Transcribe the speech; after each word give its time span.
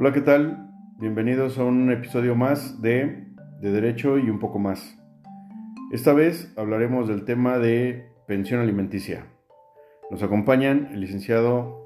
Hola, 0.00 0.12
¿qué 0.12 0.20
tal? 0.20 0.70
Bienvenidos 1.00 1.58
a 1.58 1.64
un 1.64 1.90
episodio 1.90 2.36
más 2.36 2.80
de 2.80 3.26
De 3.60 3.72
Derecho 3.72 4.16
y 4.16 4.30
un 4.30 4.38
poco 4.38 4.60
más. 4.60 4.96
Esta 5.90 6.12
vez 6.12 6.54
hablaremos 6.56 7.08
del 7.08 7.24
tema 7.24 7.58
de 7.58 8.06
pensión 8.28 8.60
alimenticia. 8.60 9.26
Nos 10.08 10.22
acompañan 10.22 10.90
el 10.92 11.00
licenciado 11.00 11.84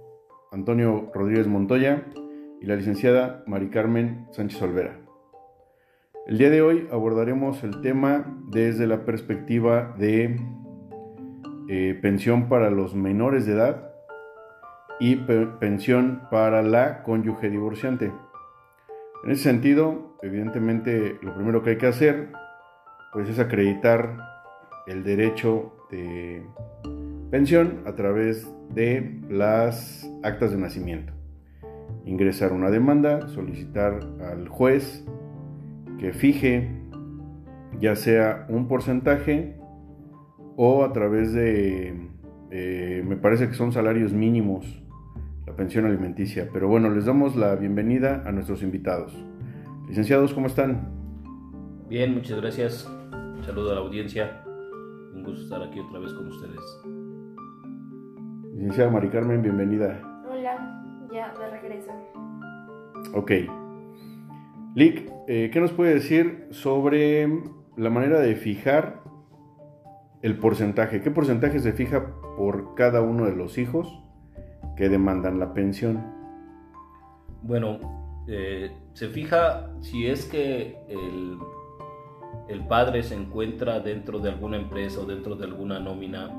Antonio 0.52 1.10
Rodríguez 1.14 1.46
Montoya 1.46 2.04
y 2.60 2.66
la 2.66 2.76
licenciada 2.76 3.44
Mari 3.46 3.70
Carmen 3.70 4.26
Sánchez 4.32 4.60
Olvera. 4.60 5.00
El 6.26 6.36
día 6.36 6.50
de 6.50 6.60
hoy 6.60 6.88
abordaremos 6.92 7.64
el 7.64 7.80
tema 7.80 8.38
desde 8.50 8.86
la 8.86 9.06
perspectiva 9.06 9.96
de 9.98 10.36
eh, 11.66 11.98
pensión 12.02 12.50
para 12.50 12.68
los 12.68 12.94
menores 12.94 13.46
de 13.46 13.54
edad 13.54 13.91
y 15.02 15.16
pensión 15.16 16.22
para 16.30 16.62
la 16.62 17.02
cónyuge 17.02 17.50
divorciante. 17.50 18.12
En 19.24 19.32
ese 19.32 19.42
sentido, 19.42 20.16
evidentemente 20.22 21.18
lo 21.22 21.34
primero 21.34 21.64
que 21.64 21.70
hay 21.70 21.76
que 21.76 21.88
hacer 21.88 22.28
pues 23.12 23.28
es 23.28 23.40
acreditar 23.40 24.16
el 24.86 25.02
derecho 25.02 25.74
de 25.90 26.46
pensión 27.32 27.82
a 27.84 27.96
través 27.96 28.48
de 28.72 29.20
las 29.28 30.08
actas 30.22 30.52
de 30.52 30.58
nacimiento. 30.58 31.12
Ingresar 32.04 32.52
una 32.52 32.70
demanda, 32.70 33.26
solicitar 33.26 33.98
al 34.20 34.46
juez 34.46 35.04
que 35.98 36.12
fije 36.12 36.70
ya 37.80 37.96
sea 37.96 38.46
un 38.48 38.68
porcentaje 38.68 39.56
o 40.54 40.84
a 40.84 40.92
través 40.92 41.32
de, 41.32 42.08
eh, 42.52 43.02
me 43.04 43.16
parece 43.16 43.48
que 43.48 43.54
son 43.54 43.72
salarios 43.72 44.12
mínimos 44.12 44.81
la 45.46 45.54
pensión 45.54 45.86
alimenticia. 45.86 46.48
Pero 46.52 46.68
bueno, 46.68 46.90
les 46.90 47.06
damos 47.06 47.36
la 47.36 47.54
bienvenida 47.56 48.22
a 48.26 48.32
nuestros 48.32 48.62
invitados. 48.62 49.12
Licenciados, 49.88 50.32
¿cómo 50.32 50.46
están? 50.46 50.90
Bien, 51.88 52.14
muchas 52.14 52.40
gracias. 52.40 52.88
Un 53.12 53.42
saludo 53.44 53.72
a 53.72 53.74
la 53.74 53.80
audiencia. 53.80 54.42
Un 55.14 55.24
gusto 55.24 55.42
estar 55.42 55.62
aquí 55.62 55.80
otra 55.80 55.98
vez 55.98 56.12
con 56.12 56.28
ustedes. 56.28 56.60
Licenciada 58.54 58.90
Mari 58.90 59.08
Carmen, 59.08 59.42
bienvenida. 59.42 60.00
Hola, 60.30 61.08
ya 61.12 61.34
de 61.38 61.50
regreso. 61.50 61.90
Ok. 63.14 63.32
Lick, 64.74 65.10
eh, 65.28 65.50
¿qué 65.52 65.60
nos 65.60 65.72
puede 65.72 65.94
decir 65.94 66.46
sobre 66.50 67.28
la 67.76 67.90
manera 67.90 68.20
de 68.20 68.36
fijar 68.36 69.02
el 70.22 70.38
porcentaje? 70.38 71.02
¿Qué 71.02 71.10
porcentaje 71.10 71.58
se 71.58 71.72
fija 71.72 72.14
por 72.38 72.74
cada 72.74 73.02
uno 73.02 73.26
de 73.26 73.36
los 73.36 73.58
hijos 73.58 74.01
que 74.76 74.88
demandan 74.88 75.38
la 75.38 75.52
pensión? 75.52 76.02
Bueno, 77.42 77.78
eh, 78.28 78.70
se 78.94 79.08
fija 79.08 79.70
si 79.80 80.06
es 80.06 80.26
que 80.26 80.78
el, 80.88 81.38
padre 82.68 83.02
se 83.02 83.14
encuentra 83.14 83.80
dentro 83.80 84.18
de 84.18 84.30
alguna 84.30 84.56
empresa 84.56 85.00
o 85.00 85.04
dentro 85.04 85.34
de 85.34 85.44
alguna 85.44 85.78
nómina, 85.80 86.30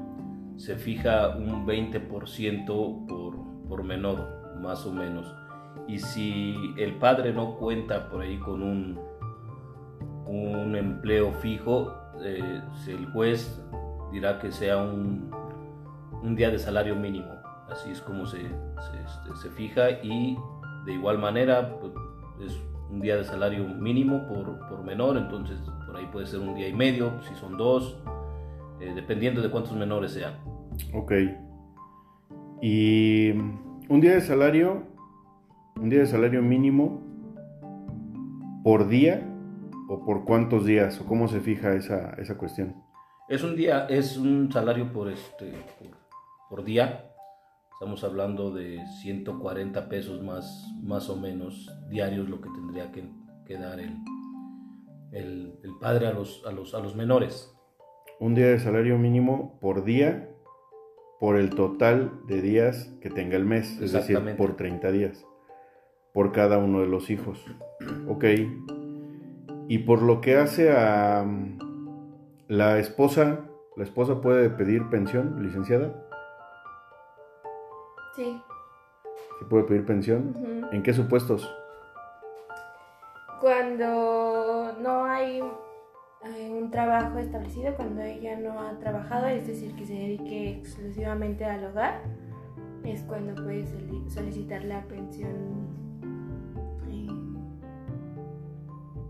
se 0.58 0.76
fija 0.76 1.36
un 1.36 1.66
20% 1.66 3.08
por, 3.08 3.36
por 3.67 3.84
menor, 3.84 4.58
más 4.61 4.86
o 4.86 4.92
menos. 4.92 5.31
Y 5.88 6.00
si 6.00 6.56
el 6.78 6.95
padre 6.95 7.34
no 7.34 7.58
cuenta 7.58 8.09
por 8.09 8.22
ahí 8.22 8.38
con 8.39 8.64
un, 8.64 9.00
un 10.26 10.76
empleo 10.76 11.34
fijo, 11.34 11.94
eh, 12.23 12.61
el 12.88 13.06
juez 13.08 13.61
dirá 14.11 14.39
que 14.39 14.52
sea 14.52 14.78
un, 14.78 15.30
un 16.22 16.36
día 16.36 16.50
de 16.50 16.59
salario 16.59 16.95
mínimo 16.95 17.42
así 17.74 17.92
es 17.92 18.02
como 18.02 18.26
se, 18.26 18.42
este, 18.42 19.36
se, 19.42 19.50
fija 19.50 19.90
y 20.04 20.38
de 20.86 20.94
igual 20.94 21.18
manera 21.18 21.78
pues, 21.80 21.92
es 22.46 22.62
un 22.90 23.02
día 23.02 23.18
de 23.18 23.24
salario 23.24 23.68
mínimo 23.68 24.28
por, 24.28 24.60
por, 24.70 24.84
menor, 24.84 25.17
entonces 25.17 25.60
por 25.88 25.98
ahí 25.98 26.08
puede 26.12 26.28
ser 26.28 26.39
un 26.39 26.54
día 26.54 26.67
y 26.67 26.73
medio, 26.73 27.20
si 27.23 27.33
son 27.36 27.58
dos, 27.58 27.98
eh, 28.80 28.94
dependiendo 28.94 29.42
de 29.42 29.50
cuántos 29.50 29.76
menores 29.76 30.12
sean. 30.12 30.36
Ok. 30.94 31.12
Y 32.62 33.32
un 33.32 34.02
día 34.02 34.14
de 34.14 34.22
salario, 34.22 34.83
un 35.76 35.89
día 35.89 36.00
de 36.00 36.06
salario 36.06 36.42
mínimo 36.44 37.02
por 38.64 38.88
día 38.88 39.28
o 39.89 40.06
por 40.06 40.26
cuántos 40.26 40.66
días 40.66 41.02
o 41.02 41.06
cómo 41.06 41.28
se 41.28 41.42
fija 41.42 41.73
esa, 41.73 42.12
esa 42.20 42.38
cuestión. 42.38 42.76
Es 43.28 43.44
un 43.44 43.56
día, 43.56 43.88
es 43.88 44.17
un 44.17 44.52
salario 44.52 44.94
por 44.94 45.10
este 45.10 45.54
por 46.50 46.64
día 46.64 47.13
Estamos 47.73 48.04
hablando 48.04 48.52
de 48.52 48.86
140 49.02 49.89
pesos 49.89 50.23
más, 50.23 50.72
más 50.82 51.10
o 51.10 51.17
menos 51.17 51.70
diarios 51.89 52.30
lo 52.30 52.39
que 52.39 52.50
tendría 52.50 52.92
que, 52.92 53.04
que 53.45 53.58
dar 53.58 53.80
el, 53.80 53.98
el, 55.11 55.60
el, 55.64 55.72
padre 55.82 56.08
a 56.08 56.14
los, 56.14 56.44
a, 56.45 56.52
los, 56.52 56.73
a 56.76 56.80
los 56.80 56.95
menores. 56.95 57.54
Un 58.20 58.36
día 58.36 58.48
de 58.48 58.60
salario 58.60 58.98
mínimo 58.98 59.60
por 59.60 59.83
día 59.83 60.30
por 61.20 61.36
el 61.36 61.50
total 61.52 62.12
de 62.28 62.42
días 62.42 62.94
que 63.02 63.10
tenga 63.10 63.38
el 63.38 63.45
mes, 63.45 63.80
es 63.82 63.92
decir, 63.92 64.20
por 64.38 64.56
30 64.56 64.92
días, 64.92 65.26
por 66.14 66.32
cada 66.32 66.58
uno 66.58 66.82
de 66.82 66.88
los 66.88 67.10
hijos. 67.10 67.44
Ok. 68.08 68.26
Y 69.67 69.80
por 69.80 70.02
lo 70.02 70.22
que 70.22 70.36
hace 70.36 70.72
a 70.72 71.26
la 72.48 72.80
esposa, 72.80 73.45
¿la 73.76 73.83
esposa 73.83 74.22
puede 74.22 74.50
pedir 74.50 74.89
pensión, 74.89 75.42
licenciada? 75.42 76.06
Sí. 78.16 78.42
¿Se 79.40 79.46
puede 79.46 79.64
pedir 79.64 79.86
pensión? 79.86 80.68
¿En 80.72 80.84
qué 80.84 80.94
supuestos? 80.94 81.52
Cuando 83.42 84.74
no 84.80 85.06
hay 85.06 85.42
un 85.42 86.70
trabajo 86.72 87.18
establecido, 87.18 87.76
cuando 87.76 88.02
ella 88.02 88.38
no 88.40 88.60
ha 88.60 88.78
trabajado, 88.80 89.28
es 89.28 89.48
decir, 89.48 89.76
que 89.76 89.86
se 89.86 89.94
dedique 89.94 90.52
exclusivamente 90.52 91.44
al 91.44 91.66
hogar, 91.66 92.02
es 92.86 93.02
cuando 93.04 93.36
puede 93.44 93.66
solicitar 94.10 94.64
la 94.64 94.84
pensión. 94.84 95.68
Eh, 96.90 97.08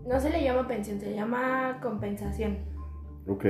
no 0.06 0.18
se 0.18 0.30
le 0.30 0.42
llama 0.42 0.66
pensión, 0.66 0.98
se 0.98 1.10
le 1.10 1.16
llama 1.16 1.78
compensación. 1.82 2.58
Ok. 3.28 3.44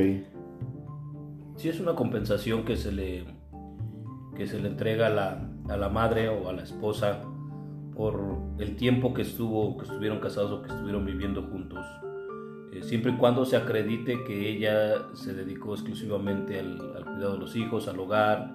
Sí, 1.57 1.69
es 1.69 1.81
una 1.81 1.95
compensación 1.95 2.65
que 2.65 2.77
se 2.77 2.91
le 2.93 3.34
que 4.35 4.47
se 4.47 4.61
le 4.61 4.69
entrega 4.69 5.07
a 5.07 5.11
la, 5.11 5.49
a 5.69 5.77
la 5.77 5.89
madre 5.89 6.29
o 6.29 6.49
a 6.49 6.53
la 6.53 6.63
esposa 6.63 7.23
por 7.95 8.39
el 8.59 8.77
tiempo 8.77 9.15
que, 9.15 9.23
estuvo, 9.23 9.77
que 9.77 9.85
estuvieron 9.85 10.19
casados 10.21 10.53
o 10.53 10.63
que 10.63 10.69
estuvieron 10.69 11.07
viviendo 11.07 11.43
juntos, 11.43 11.85
eh, 12.73 12.83
siempre 12.83 13.13
y 13.13 13.17
cuando 13.17 13.45
se 13.45 13.57
acredite 13.57 14.25
que 14.25 14.49
ella 14.49 14.95
se 15.15 15.33
dedicó 15.33 15.75
exclusivamente 15.75 16.59
al, 16.59 16.79
cuidado 17.05 17.35
de 17.35 17.39
los 17.39 17.57
hijos, 17.57 17.87
al 17.89 17.99
hogar, 18.01 18.53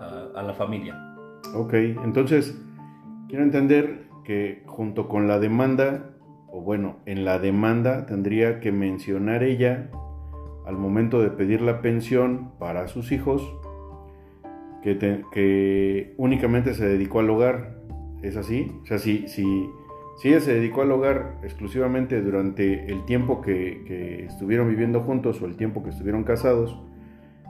a, 0.00 0.38
a, 0.38 0.42
la 0.42 0.54
familia. 0.54 1.16
Ok, 1.54 1.74
entonces 1.74 2.60
quiero 3.28 3.42
entender 3.42 4.08
que 4.24 4.62
junto 4.66 5.08
con 5.08 5.26
la 5.26 5.38
demanda, 5.38 6.10
o 6.48 6.60
bueno, 6.60 6.98
en 7.06 7.24
la 7.24 7.38
demanda 7.38 8.06
tendría 8.06 8.60
que 8.60 8.72
mencionar 8.72 9.42
ella 9.42 9.90
al 10.66 10.76
momento 10.76 11.20
de 11.20 11.30
pedir 11.30 11.60
la 11.60 11.80
pensión 11.80 12.52
para 12.58 12.88
sus 12.88 13.12
hijos, 13.12 13.42
que, 14.94 16.14
únicamente 16.16 16.74
se 16.74 16.86
dedicó 16.86 17.20
al 17.20 17.30
hogar. 17.30 17.76
¿Es 18.22 18.36
así? 18.36 18.72
O 18.82 18.86
sea, 18.86 18.98
si, 18.98 19.28
si, 19.28 19.44
si 20.16 20.28
ella 20.28 20.40
se 20.40 20.54
dedicó 20.54 20.82
al 20.82 20.90
hogar 20.90 21.38
exclusivamente 21.42 22.22
durante 22.22 22.90
el 22.90 23.04
tiempo 23.04 23.40
que, 23.40 23.84
que, 23.86 24.24
estuvieron 24.24 24.68
viviendo 24.68 25.00
juntos 25.00 25.40
o 25.42 25.46
el 25.46 25.56
tiempo 25.56 25.82
que 25.82 25.90
estuvieron 25.90 26.24
casados, 26.24 26.78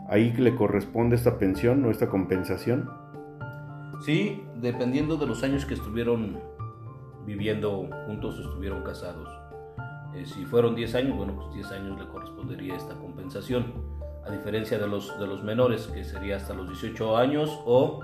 ahí 0.09 0.33
le 0.37 0.55
corresponde 0.55 1.17
esta 1.17 1.39
pensión 1.39 1.85
o 1.85 1.91
esta 1.91 2.09
compensación. 2.09 2.91
Sí, 4.05 4.43
dependiendo 4.57 5.17
de 5.17 5.27
los 5.27 5.43
años 5.43 5.65
que 5.65 5.75
estuvieron 5.75 6.39
viviendo 7.27 7.89
juntos 8.07 8.39
o 8.39 8.43
estuvieron 8.43 8.83
casados. 8.83 9.29
Eh, 10.15 10.25
si 10.25 10.45
fueron 10.45 10.75
10 10.75 10.95
años, 10.95 11.17
bueno, 11.17 11.35
pues 11.35 11.53
10 11.55 11.73
años 11.73 11.99
le 11.99 12.07
correspondería 12.09 12.77
esta 12.77 12.95
compensación 12.95 13.96
a 14.27 14.31
diferencia 14.31 14.79
de 14.79 14.89
los, 14.89 15.19
de 15.19 15.27
los 15.27 15.43
menores, 15.45 15.87
que 15.87 16.05
sería 16.05 16.37
hasta 16.37 16.55
los 16.55 16.69
18 16.69 17.17
años, 17.17 17.61
o 17.65 18.01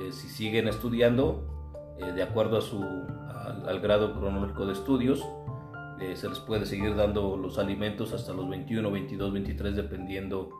eh, 0.00 0.10
si 0.12 0.28
siguen 0.28 0.68
estudiando, 0.68 1.44
eh, 1.98 2.12
de 2.12 2.22
acuerdo 2.22 2.58
a 2.58 2.60
su, 2.60 2.82
al, 2.82 3.80
grado 3.80 4.12
cronológico 4.18 4.66
de 4.66 4.72
estudios, 4.72 5.24
eh, 6.00 6.16
se 6.16 6.28
les 6.28 6.40
puede 6.40 6.66
seguir 6.66 6.96
dando 6.96 7.36
los 7.36 7.58
alimentos 7.58 8.12
hasta 8.12 8.32
los 8.32 8.48
21, 8.48 8.90
22, 8.90 9.32
23, 9.32 9.76
dependiendo 9.76 10.50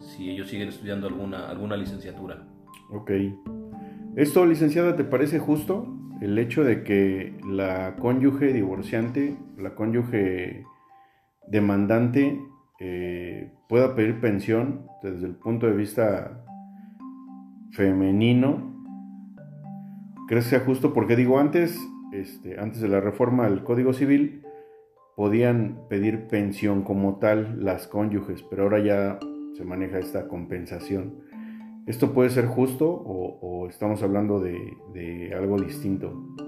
si 0.00 0.30
ellos 0.30 0.48
siguen 0.48 0.68
estudiando 0.68 1.06
alguna, 1.06 1.48
alguna 1.48 1.76
licenciatura. 1.76 2.46
Ok. 2.90 3.10
¿Esto, 4.16 4.44
licenciada, 4.46 4.96
te 4.96 5.04
parece 5.04 5.38
justo? 5.38 5.86
El 6.20 6.36
hecho 6.38 6.64
de 6.64 6.82
que 6.82 7.38
la 7.46 7.94
cónyuge 7.96 8.52
divorciante, 8.52 9.38
la 9.56 9.76
cónyuge 9.76 10.64
demandante, 11.46 12.40
eh, 12.78 13.52
pueda 13.68 13.94
pedir 13.94 14.20
pensión 14.20 14.86
desde 15.02 15.26
el 15.26 15.34
punto 15.34 15.66
de 15.66 15.74
vista 15.74 16.44
femenino, 17.72 18.74
¿crees 20.28 20.44
que 20.44 20.50
sea 20.50 20.60
justo? 20.60 20.92
Porque 20.92 21.16
digo, 21.16 21.38
antes 21.38 21.78
este, 22.12 22.58
antes 22.58 22.80
de 22.80 22.88
la 22.88 23.00
reforma 23.00 23.44
al 23.44 23.64
Código 23.64 23.92
Civil, 23.92 24.42
podían 25.16 25.80
pedir 25.88 26.26
pensión 26.26 26.82
como 26.82 27.18
tal 27.18 27.64
las 27.64 27.86
cónyuges, 27.86 28.42
pero 28.48 28.62
ahora 28.62 28.78
ya 28.80 29.18
se 29.56 29.64
maneja 29.64 29.98
esta 29.98 30.28
compensación. 30.28 31.16
¿Esto 31.86 32.12
puede 32.12 32.30
ser 32.30 32.46
justo 32.46 32.88
o, 32.88 33.66
estamos 33.68 34.02
hablando 34.02 34.40
de, 34.40 35.32
algo 35.36 35.58
distinto? 35.58 36.08
Distinto 36.08 36.47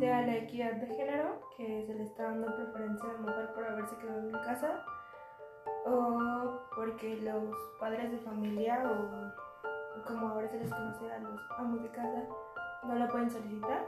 referente 0.00 0.12
a 0.12 0.26
la 0.26 0.36
equidad 0.36 0.72
de 0.74 0.86
género, 0.94 1.40
que 1.56 1.84
se 1.86 1.94
le 1.94 2.04
está 2.04 2.24
dando 2.24 2.54
preferencia 2.56 3.08
a 3.08 3.12
la 3.12 3.18
mujer 3.20 3.50
por 3.54 3.64
haberse 3.64 3.96
quedado 3.96 4.28
en 4.28 4.32
casa, 4.32 4.84
o 5.86 6.60
porque 6.74 7.16
los 7.16 7.54
padres 7.78 8.10
de 8.10 8.18
familia, 8.18 8.82
o 8.84 10.02
como 10.06 10.28
ahora 10.28 10.48
se 10.48 10.58
les 10.58 10.70
conoce 10.70 11.12
a 11.12 11.18
los 11.18 11.40
amos 11.58 11.82
de 11.82 11.90
casa, 11.90 12.24
no 12.86 12.94
lo 12.94 13.08
pueden 13.08 13.30
solicitar. 13.30 13.86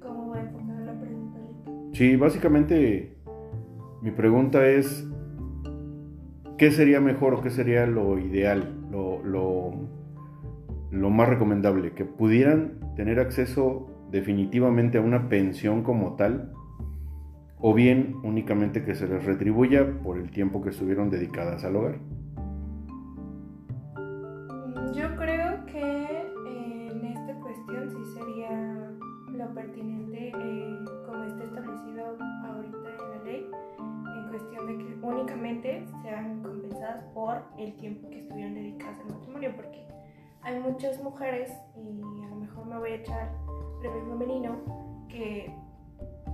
¿Cómo 0.00 0.30
va 0.30 0.36
a 0.36 0.40
enfocar 0.40 0.76
la 0.82 1.00
pregunta? 1.00 1.38
Sí, 1.92 2.16
básicamente 2.16 3.16
mi 4.02 4.12
pregunta 4.12 4.64
es, 4.66 5.04
¿qué 6.58 6.70
sería 6.70 7.00
mejor 7.00 7.34
o 7.34 7.42
qué 7.42 7.50
sería 7.50 7.86
lo 7.86 8.18
ideal, 8.18 8.88
lo, 8.90 9.22
lo, 9.24 9.72
más 11.10 11.28
recomendable? 11.28 11.92
¿Que 11.92 12.04
pudieran 12.04 12.94
tener 12.96 13.18
acceso 13.18 14.08
definitivamente 14.10 14.98
a 14.98 15.00
una 15.00 15.28
pensión 15.28 15.82
como 15.82 16.16
tal? 16.16 16.52
¿O 17.58 17.74
bien 17.74 18.16
únicamente 18.22 18.84
que 18.84 18.94
se 18.94 19.08
les 19.08 19.24
retribuya 19.24 20.00
por 20.02 20.18
el 20.18 20.30
tiempo 20.30 20.62
que 20.62 20.70
estuvieron 20.70 21.10
dedicadas 21.10 21.64
al 21.64 21.76
hogar? 21.76 21.98
Muchas 40.76 41.02
mujeres, 41.02 41.50
y 41.74 42.22
a 42.22 42.28
lo 42.28 42.36
mejor 42.36 42.66
me 42.66 42.78
voy 42.78 42.90
a 42.90 42.94
echar 42.96 43.32
premio 43.80 44.04
femenino, 44.10 44.56
que 45.08 45.50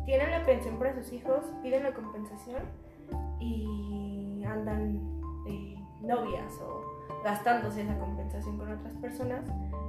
tienen 0.05 0.33
la 0.33 0.45
pensión 0.45 0.81
para 0.81 0.93
sus 0.95 1.13
hijos, 1.13 1.45
piden 1.63 1.85
la 1.85 1.95
compensación 1.95 2.63
y 3.39 4.43
andan 4.45 4.99
novias 6.01 6.61
o 6.61 6.83
gastándose 7.23 7.83
esa 7.83 7.97
compensación 8.01 8.59
con 8.59 8.73
otras 8.73 8.97
personas, 8.97 9.45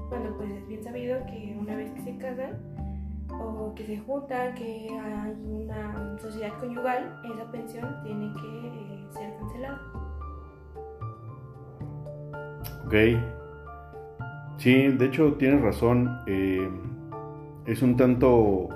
cuando 0.09 0.37
pues 0.37 0.51
es 0.51 0.67
bien 0.67 0.83
sabido 0.83 1.25
que 1.25 1.57
una 1.59 1.75
vez 1.75 1.89
que 1.93 2.01
se 2.01 2.15
casan, 2.17 2.59
o 3.31 3.73
que 3.73 3.87
se 3.87 3.97
junta, 3.97 4.53
que 4.53 4.87
hay 5.01 5.35
una 5.47 6.15
sociedad 6.19 6.53
conyugal, 6.59 7.19
esa 7.23 7.51
pensión 7.51 8.03
tiene 8.03 8.31
que 8.33 8.67
eh, 8.67 9.07
ser 9.09 9.35
cancelada. 9.39 9.81
Ok. 12.85 13.42
Sí, 14.63 14.87
de 14.87 15.07
hecho 15.07 15.33
tienes 15.33 15.61
razón. 15.61 16.21
Eh, 16.25 16.69
es 17.65 17.81
un 17.81 17.97
tanto 17.97 18.69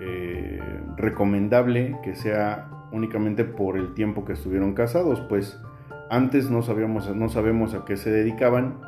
eh, 0.00 0.60
recomendable 0.96 1.96
que 2.02 2.16
sea 2.16 2.68
únicamente 2.90 3.44
por 3.44 3.76
el 3.76 3.94
tiempo 3.94 4.24
que 4.24 4.32
estuvieron 4.32 4.74
casados, 4.74 5.20
pues 5.28 5.56
antes 6.10 6.50
no 6.50 6.62
sabíamos, 6.62 7.14
no 7.14 7.28
sabemos 7.28 7.74
a 7.74 7.84
qué 7.84 7.96
se 7.96 8.10
dedicaban 8.10 8.80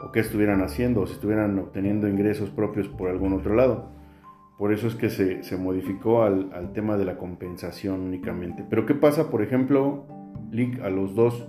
o 0.00 0.10
qué 0.10 0.18
estuvieran 0.18 0.62
haciendo, 0.62 1.02
o 1.02 1.06
si 1.06 1.12
estuvieran 1.12 1.56
obteniendo 1.60 2.08
ingresos 2.08 2.50
propios 2.50 2.88
por 2.88 3.08
algún 3.08 3.32
otro 3.32 3.54
lado. 3.54 3.92
Por 4.58 4.72
eso 4.72 4.88
es 4.88 4.96
que 4.96 5.10
se, 5.10 5.56
modificó 5.56 6.24
al, 6.24 6.72
tema 6.72 6.96
de 6.96 7.04
la 7.04 7.18
compensación 7.18 8.00
únicamente. 8.00 8.64
Pero 8.68 8.84
¿qué 8.84 8.96
pasa, 8.96 9.30
por 9.30 9.42
ejemplo, 9.42 10.06
a 10.82 10.90
los 10.90 11.14
dos? 11.14 11.46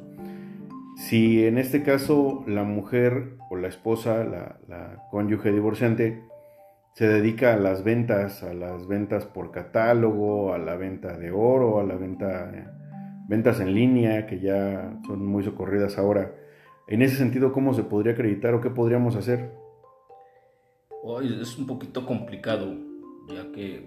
Si 1.12 1.46
en 1.46 1.58
este 1.58 1.84
caso 1.84 2.46
la 2.48 2.64
mujer 2.64 3.36
o 3.50 3.58
la 3.58 3.68
esposa, 3.68 4.24
la, 4.24 4.62
la 4.70 5.04
cónyuge 5.12 5.52
divorciante, 5.52 6.24
se 6.94 7.06
dedica 7.06 7.54
a 7.54 7.58
las 7.58 7.84
ventas, 7.84 8.44
a 8.44 8.54
las 8.54 8.88
ventas 8.88 9.26
por 9.26 9.52
catálogo, 9.52 10.54
a 10.54 10.58
la 10.58 10.78
venta 10.78 11.18
de 11.18 11.32
oro, 11.32 11.82
a 11.82 11.84
la 11.84 11.96
venta, 11.96 12.50
ventas 13.28 13.60
en 13.60 13.74
línea, 13.74 14.26
que 14.26 14.40
ya 14.40 15.02
son 15.06 15.26
muy 15.26 15.44
socorridas 15.44 15.98
ahora 15.98 16.34
en 16.88 17.02
ese 17.02 17.18
sentido, 17.18 17.52
¿cómo 17.52 17.74
se 17.74 17.84
podría 17.84 18.14
acreditar 18.14 18.54
o 18.54 18.62
qué 18.62 18.70
podríamos 18.70 19.18
hacer? 19.18 19.52
es 21.22 21.58
un 21.58 21.68
poquito 21.68 22.06
complicado, 22.06 22.74
ya 23.28 23.52
que, 23.52 23.86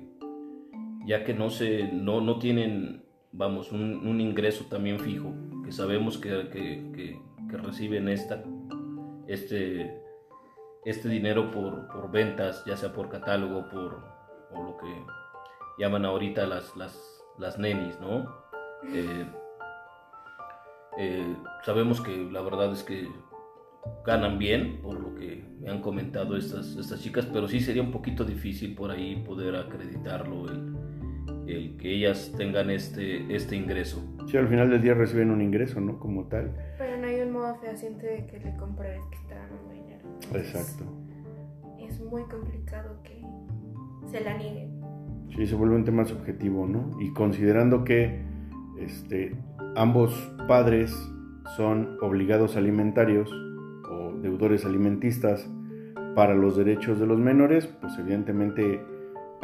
ya 1.06 1.24
que 1.24 1.32
no, 1.32 1.48
se, 1.48 1.90
no, 1.90 2.20
no 2.20 2.38
tienen, 2.38 3.02
vamos, 3.32 3.72
un, 3.72 4.20
ingreso 4.20 4.66
también 4.68 4.98
fijo, 5.00 5.32
que 5.64 5.72
sabemos 5.72 6.18
que, 6.18 6.48
que, 6.50 6.92
que, 6.94 7.56
reciben 7.56 8.08
esta, 8.08 8.42
este, 9.28 10.02
este 10.84 11.08
dinero 11.08 11.50
por, 11.50 11.86
por, 11.88 12.10
ventas, 12.10 12.64
ya 12.66 12.76
sea 12.76 12.92
por 12.92 13.08
catálogo, 13.08 13.68
por 13.68 14.02
lo 14.52 14.76
que 14.76 15.06
llaman 15.78 16.04
ahorita 16.04 16.46
las, 16.46 16.76
las, 16.76 17.24
las 17.38 17.58
nenis, 17.58 17.98
¿no? 18.00 18.24
Eh, 18.92 19.26
eh, 20.98 21.36
sabemos 21.64 22.00
que 22.00 22.16
la 22.30 22.40
verdad 22.42 22.72
es 22.72 22.82
que 22.82 23.08
ganan 24.04 24.38
bien, 24.38 24.80
por 24.82 24.98
lo 24.98 25.14
que 25.14 25.44
me 25.60 25.70
han 25.70 25.80
comentado 25.80 26.36
estas, 26.36 26.76
estas 26.76 27.02
chicas, 27.02 27.26
pero 27.32 27.48
sí 27.48 27.60
sería 27.60 27.82
un 27.82 27.90
poquito 27.90 28.24
difícil 28.24 28.74
por 28.74 28.90
ahí 28.90 29.16
poder 29.16 29.56
acreditarlo, 29.56 30.46
que 31.46 31.94
ellas 31.94 32.32
tengan 32.36 32.70
este, 32.70 33.34
este 33.34 33.56
ingreso. 33.56 34.02
Sí, 34.26 34.36
al 34.36 34.48
final 34.48 34.70
del 34.70 34.82
día 34.82 34.94
reciben 34.94 35.30
un 35.30 35.42
ingreso, 35.42 35.80
¿no? 35.80 35.98
Como 35.98 36.24
tal. 36.24 36.54
Pero 36.78 36.96
no 36.96 37.06
hay 37.06 37.20
un 37.20 37.32
modo 37.32 37.56
fehaciente 37.56 38.06
de 38.06 38.26
que 38.26 38.40
le 38.40 38.56
compruebes 38.56 39.02
que 39.10 39.16
está 39.16 39.34
dando 39.36 39.70
dinero. 39.70 40.02
Exacto. 40.34 40.84
Es 41.78 42.00
muy 42.00 42.22
complicado 42.24 43.02
que 43.02 43.22
se 44.10 44.20
la 44.22 44.36
nieguen. 44.36 44.80
Sí, 45.36 45.46
se 45.46 45.54
vuelve 45.54 45.76
un 45.76 45.84
tema 45.84 46.04
subjetivo, 46.04 46.66
¿no? 46.66 46.96
Y 47.00 47.12
considerando 47.12 47.84
que 47.84 48.22
este, 48.78 49.36
ambos 49.76 50.14
padres 50.48 50.94
son 51.56 51.98
obligados 52.00 52.56
alimentarios 52.56 53.30
o 53.90 54.12
deudores 54.20 54.64
alimentistas 54.64 55.48
para 56.14 56.34
los 56.34 56.56
derechos 56.56 57.00
de 57.00 57.06
los 57.06 57.18
menores, 57.18 57.66
pues 57.66 57.98
evidentemente 57.98 58.80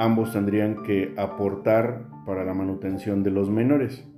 ambos 0.01 0.33
tendrían 0.33 0.83
que 0.83 1.13
aportar 1.19 2.07
para 2.25 2.45
la 2.45 2.55
manutención 2.55 3.23
de 3.23 3.31
los 3.31 3.51
menores. 3.51 4.09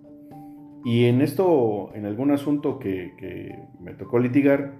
Y 0.85 1.07
en 1.07 1.21
esto, 1.21 1.91
en 1.95 2.07
algún 2.07 2.31
asunto 2.31 2.79
que, 2.79 3.67
me 3.81 3.93
tocó 3.95 4.21
litigar, 4.21 4.75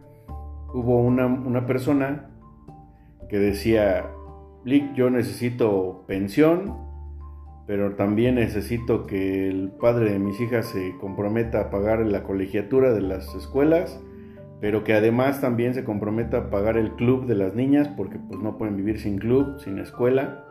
hubo 0.73 1.01
una, 1.03 1.67
persona 1.67 2.31
que 3.29 3.39
decía, 3.39 4.07
Lick, 4.65 4.95
yo 4.95 5.11
necesito 5.11 6.05
pensión 6.07 6.93
pero 7.67 7.95
también 7.95 8.35
necesito 8.35 9.07
que 9.07 9.49
el 9.49 9.71
padre 9.71 10.11
de 10.11 10.19
mis 10.19 10.39
hijas 10.41 10.67
se 10.67 10.97
comprometa 11.01 11.61
a 11.61 11.71
pagar 11.71 12.01
la 12.01 12.25
colegiatura 12.25 12.93
de 12.93 13.01
las 13.01 13.33
escuelas, 13.37 14.03
pero 14.61 14.83
que 14.83 14.95
además 14.95 15.41
también 15.41 15.73
se 15.73 15.85
comprometa 15.85 16.39
a 16.39 16.51
pagar 16.51 16.77
el 16.77 16.93
club 16.97 17.27
de 17.27 17.37
las 17.37 17.55
niñas, 17.55 17.89
porque 17.97 18.19
pues 18.19 18.41
no 18.41 18.59
pueden 18.59 18.77
vivir 18.77 18.99
sin 18.99 19.17
club, 19.17 19.61
sin 19.61 19.79
escuela, 19.79 20.45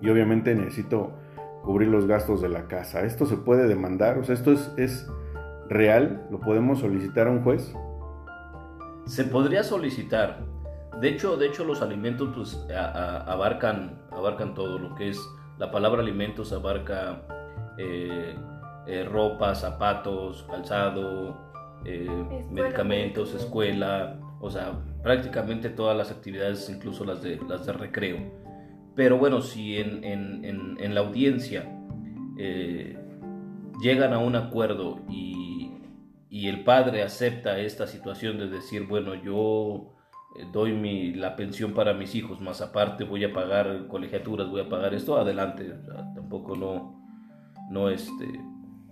y 0.00 0.08
obviamente 0.08 0.54
necesito 0.54 1.12
cubrir 1.62 1.88
los 1.88 2.06
gastos 2.06 2.40
de 2.40 2.48
la 2.48 2.66
casa. 2.66 3.02
¿Esto 3.02 3.26
se 3.26 3.36
puede 3.36 3.68
demandar? 3.68 4.18
O 4.18 4.24
sea, 4.24 4.34
¿esto 4.34 4.52
es, 4.52 4.72
es 4.76 5.06
real? 5.68 6.26
¿Lo 6.30 6.40
podemos 6.40 6.80
solicitar 6.80 7.26
a 7.26 7.30
un 7.30 7.42
juez? 7.42 7.74
Se 9.06 9.24
podría 9.24 9.62
solicitar. 9.62 10.44
De 11.00 11.08
hecho, 11.08 11.36
de 11.36 11.46
hecho 11.46 11.64
los 11.64 11.82
alimentos 11.82 12.30
pues, 12.34 12.66
abarcan, 12.70 14.00
abarcan 14.10 14.54
todo 14.54 14.78
lo 14.78 14.94
que 14.94 15.10
es 15.10 15.18
la 15.60 15.70
palabra 15.70 16.00
alimentos 16.00 16.54
abarca 16.54 17.20
eh, 17.76 18.34
eh, 18.86 19.04
ropa, 19.04 19.54
zapatos, 19.54 20.46
calzado, 20.50 21.36
eh, 21.84 22.08
medicamentos, 22.50 23.34
escuela, 23.34 24.18
o 24.40 24.50
sea, 24.50 24.72
prácticamente 25.02 25.68
todas 25.68 25.94
las 25.94 26.10
actividades, 26.10 26.70
incluso 26.70 27.04
las 27.04 27.20
de, 27.20 27.38
las 27.46 27.66
de 27.66 27.74
recreo. 27.74 28.16
Pero 29.00 29.16
bueno, 29.16 29.40
si 29.40 29.78
en, 29.78 30.94
la 30.94 31.00
audiencia 31.00 31.64
llegan 33.80 34.12
a 34.12 34.18
un 34.18 34.36
acuerdo 34.36 35.00
y, 35.08 35.70
y 36.28 36.48
el 36.48 36.64
padre 36.64 37.02
acepta 37.02 37.58
esta 37.60 37.86
situación 37.86 38.36
de 38.36 38.50
decir, 38.50 38.86
bueno, 38.86 39.14
yo 39.14 39.94
eh, 40.38 40.44
doy 40.52 40.74
mi, 40.74 41.14
la 41.14 41.34
pensión 41.34 41.72
para 41.72 41.94
mis 41.94 42.14
hijos, 42.14 42.42
más 42.42 42.60
aparte 42.60 43.04
voy 43.04 43.24
a 43.24 43.32
pagar 43.32 43.86
colegiaturas, 43.88 44.50
voy 44.50 44.60
a 44.60 44.68
pagar 44.68 44.92
esto, 44.92 45.16
adelante, 45.16 45.72
tampoco 46.14 46.54
no, 46.54 47.02
no 47.70 47.88
este, 47.88 48.26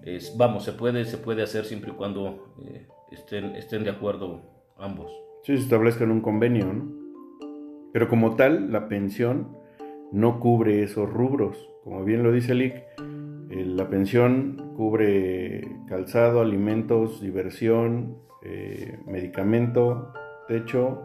es, 0.04 0.34
vamos, 0.38 0.64
se 0.64 0.72
puede, 0.72 1.04
se 1.04 1.18
puede 1.18 1.42
hacer 1.42 1.66
siempre 1.66 1.90
y 1.90 1.94
cuando 1.94 2.54
eh, 2.64 2.88
estén, 3.10 3.54
estén 3.56 3.84
de 3.84 3.90
acuerdo 3.90 4.40
ambos. 4.78 5.12
Sí, 5.42 5.54
se 5.54 5.64
establezca 5.64 6.04
en 6.04 6.12
un 6.12 6.22
convenio, 6.22 6.72
¿no? 6.72 6.96
Pero 7.92 8.08
como 8.08 8.36
tal, 8.36 8.72
la 8.72 8.88
pensión 8.88 9.57
no 10.12 10.40
cubre 10.40 10.82
esos 10.82 11.10
rubros. 11.10 11.68
Como 11.84 12.04
bien 12.04 12.22
lo 12.22 12.32
dice 12.32 12.54
Lick, 12.54 12.74
eh, 13.50 13.64
la 13.64 13.88
pensión 13.88 14.72
cubre 14.76 15.68
calzado, 15.88 16.40
alimentos, 16.40 17.20
diversión, 17.20 18.18
eh, 18.42 18.98
medicamento, 19.06 20.12
techo, 20.46 21.02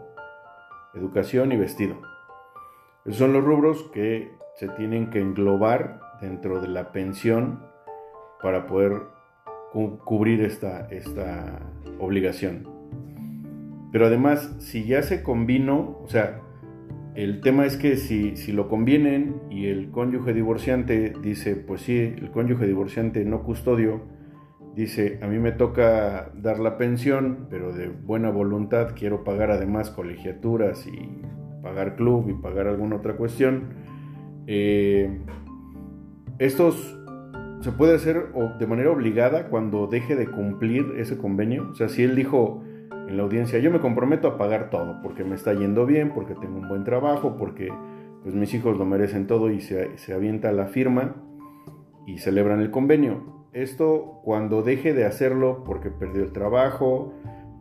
educación 0.94 1.52
y 1.52 1.56
vestido. 1.56 1.96
Esos 3.04 3.18
son 3.18 3.32
los 3.32 3.44
rubros 3.44 3.90
que 3.92 4.30
se 4.56 4.68
tienen 4.68 5.10
que 5.10 5.20
englobar 5.20 6.00
dentro 6.20 6.60
de 6.60 6.68
la 6.68 6.92
pensión 6.92 7.60
para 8.42 8.66
poder 8.66 9.02
cubrir 10.04 10.42
esta, 10.42 10.86
esta 10.88 11.60
obligación. 11.98 12.68
Pero 13.90 14.06
además, 14.06 14.54
si 14.58 14.84
ya 14.84 15.02
se 15.02 15.22
combinó, 15.22 15.98
o 16.02 16.08
sea, 16.08 16.40
el 17.14 17.40
tema 17.40 17.64
es 17.64 17.76
que 17.76 17.96
si, 17.96 18.36
si 18.36 18.52
lo 18.52 18.68
convienen 18.68 19.36
y 19.50 19.66
el 19.66 19.90
cónyuge 19.90 20.32
divorciante 20.32 21.14
dice, 21.22 21.54
pues 21.54 21.82
sí, 21.82 21.96
el 21.96 22.30
cónyuge 22.30 22.66
divorciante 22.66 23.24
no 23.24 23.44
custodio, 23.44 24.02
dice, 24.74 25.20
a 25.22 25.28
mí 25.28 25.38
me 25.38 25.52
toca 25.52 26.32
dar 26.34 26.58
la 26.58 26.76
pensión, 26.76 27.46
pero 27.50 27.72
de 27.72 27.88
buena 27.88 28.30
voluntad 28.30 28.94
quiero 28.96 29.22
pagar 29.22 29.52
además 29.52 29.90
colegiaturas 29.90 30.86
y 30.88 31.22
pagar 31.62 31.94
club 31.94 32.28
y 32.28 32.34
pagar 32.34 32.66
alguna 32.66 32.96
otra 32.96 33.16
cuestión. 33.16 33.68
Eh, 34.46 35.20
estos 36.38 36.98
se 37.60 37.72
puede 37.72 37.94
hacer 37.94 38.32
de 38.58 38.66
manera 38.66 38.90
obligada 38.90 39.48
cuando 39.48 39.86
deje 39.86 40.16
de 40.16 40.26
cumplir 40.26 40.94
ese 40.98 41.16
convenio. 41.16 41.70
O 41.70 41.74
sea, 41.74 41.88
si 41.88 42.02
él 42.02 42.16
dijo 42.16 42.62
en 43.08 43.16
la 43.16 43.22
audiencia, 43.22 43.58
yo 43.58 43.70
me 43.70 43.80
comprometo 43.80 44.28
a 44.28 44.38
pagar 44.38 44.70
todo 44.70 45.00
porque 45.02 45.24
me 45.24 45.34
está 45.34 45.52
yendo 45.52 45.86
bien, 45.86 46.12
porque 46.14 46.34
tengo 46.34 46.58
un 46.58 46.68
buen 46.68 46.84
trabajo, 46.84 47.36
porque 47.36 47.72
pues 48.22 48.34
mis 48.34 48.54
hijos 48.54 48.78
lo 48.78 48.86
merecen 48.86 49.26
todo 49.26 49.50
y 49.50 49.60
se, 49.60 49.98
se 49.98 50.14
avienta 50.14 50.50
la 50.52 50.66
firma 50.66 51.16
y 52.06 52.18
celebran 52.18 52.60
el 52.60 52.70
convenio. 52.70 53.48
Esto 53.52 54.20
cuando 54.24 54.62
deje 54.62 54.94
de 54.94 55.04
hacerlo 55.04 55.62
porque 55.64 55.90
perdió 55.90 56.22
el 56.22 56.32
trabajo, 56.32 57.12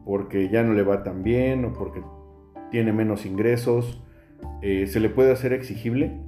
porque 0.05 0.50
ya 0.50 0.63
no 0.63 0.73
le 0.73 0.83
va 0.83 1.03
tan 1.03 1.23
bien 1.23 1.65
o 1.65 1.73
porque 1.73 2.01
tiene 2.71 2.93
menos 2.93 3.25
ingresos, 3.25 4.01
eh, 4.62 4.88
¿se 4.88 5.00
le 5.00 5.09
puede 5.09 5.31
hacer 5.31 5.53
exigible? 5.53 6.19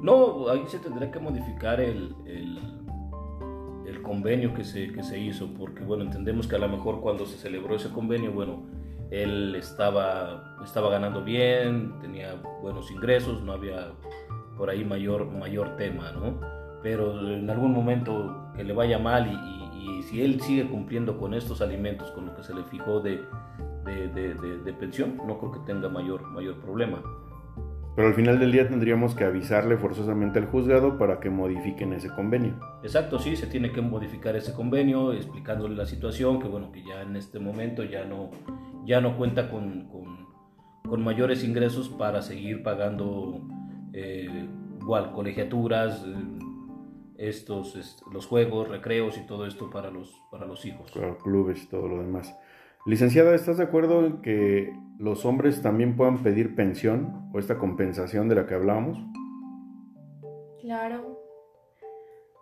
No, 0.00 0.48
ahí 0.48 0.64
se 0.66 0.78
tendrá 0.78 1.10
que 1.10 1.20
modificar 1.20 1.80
el, 1.80 2.16
el, 2.26 2.81
convenio 4.00 4.54
que 4.54 4.64
se, 4.64 4.92
que 4.92 5.02
se 5.02 5.18
hizo, 5.18 5.52
porque 5.52 5.84
bueno, 5.84 6.04
entendemos 6.04 6.46
que 6.46 6.56
a 6.56 6.58
lo 6.58 6.68
mejor 6.68 7.00
cuando 7.00 7.26
se 7.26 7.36
celebró 7.36 7.76
ese 7.76 7.90
convenio, 7.90 8.32
bueno, 8.32 8.62
él 9.10 9.54
estaba, 9.56 10.56
estaba 10.64 10.90
ganando 10.90 11.22
bien, 11.22 11.98
tenía 12.00 12.34
buenos 12.62 12.90
ingresos, 12.90 13.42
no 13.42 13.52
había 13.52 13.92
por 14.56 14.70
ahí 14.70 14.84
mayor, 14.84 15.26
mayor 15.26 15.76
tema, 15.76 16.12
¿no? 16.12 16.40
Pero 16.82 17.28
en 17.28 17.48
algún 17.50 17.72
momento 17.72 18.50
que 18.56 18.64
le 18.64 18.72
vaya 18.72 18.98
mal 18.98 19.26
y, 19.26 19.98
y, 19.98 20.02
si 20.04 20.22
él 20.22 20.40
sigue 20.40 20.66
cumpliendo 20.68 21.18
con 21.18 21.34
estos 21.34 21.60
alimentos, 21.60 22.10
con 22.12 22.26
lo 22.26 22.34
que 22.34 22.42
se 22.42 22.54
le 22.54 22.64
fijó 22.64 23.00
de, 23.00 23.20
de, 23.84 24.08
de, 24.08 24.58
de 24.58 24.72
pensión, 24.72 25.18
no 25.26 25.38
creo 25.38 25.52
que 25.52 25.60
tenga 25.60 25.88
mayor, 25.88 26.26
mayor 26.28 26.56
problema. 26.60 27.02
Pero 27.94 28.08
al 28.08 28.14
final 28.14 28.38
del 28.38 28.52
día 28.52 28.68
tendríamos 28.68 29.14
que 29.14 29.24
avisarle 29.24 29.76
forzosamente 29.76 30.38
al 30.38 30.46
juzgado 30.46 30.96
para 30.96 31.20
que 31.20 31.28
modifiquen 31.28 31.92
ese 31.92 32.08
convenio. 32.08 32.58
Exacto, 32.82 33.18
sí, 33.18 33.36
se 33.36 33.46
tiene 33.46 33.70
que 33.70 33.82
modificar 33.82 34.34
ese 34.34 34.54
convenio 34.54 35.12
explicándole 35.12 35.76
la 35.76 35.84
situación, 35.84 36.40
que 36.40 36.48
bueno, 36.48 36.72
que 36.72 36.82
ya 36.82 37.02
en 37.02 37.16
este 37.16 37.38
momento 37.38 37.84
ya 37.84 38.04
no, 38.04 38.30
ya 38.86 39.00
no 39.02 39.16
cuenta 39.18 39.50
con, 39.50 39.88
con, 39.88 40.26
con 40.88 41.04
mayores 41.04 41.44
ingresos 41.44 41.90
para 41.90 42.22
seguir 42.22 42.62
pagando 42.62 43.42
eh, 43.92 44.48
igual 44.80 45.12
colegiaturas, 45.12 46.02
eh, 46.06 46.14
estos, 47.18 48.02
los 48.10 48.26
juegos, 48.26 48.68
recreos 48.68 49.16
y 49.18 49.26
todo 49.26 49.46
esto 49.46 49.70
para 49.70 49.90
los, 49.90 50.12
para 50.30 50.46
los 50.46 50.64
hijos. 50.64 50.90
Claro, 50.90 51.18
clubes 51.18 51.62
y 51.62 51.66
todo 51.68 51.88
lo 51.88 51.98
demás. 51.98 52.34
Licenciada, 52.84 53.36
¿estás 53.36 53.58
de 53.58 53.62
acuerdo 53.62 54.04
en 54.04 54.22
que 54.22 54.72
los 54.98 55.24
hombres 55.24 55.62
también 55.62 55.94
puedan 55.94 56.20
pedir 56.24 56.56
pensión 56.56 57.30
o 57.32 57.38
esta 57.38 57.56
compensación 57.56 58.28
de 58.28 58.34
la 58.34 58.46
que 58.46 58.54
hablábamos? 58.54 58.98
Claro. 60.60 61.20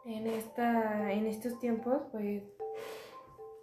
En, 0.06 0.26
esta, 0.26 1.12
en 1.12 1.26
estos 1.26 1.58
tiempos, 1.58 2.04
pues 2.10 2.42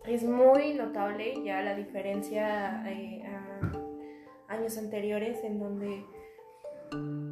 es 0.05 0.23
muy 0.23 0.75
notable 0.75 1.43
ya 1.43 1.63
la 1.63 1.73
diferencia 1.73 2.83
eh, 2.87 3.23
a 3.25 4.53
años 4.53 4.77
anteriores 4.77 5.43
en 5.43 5.59
donde 5.59 6.05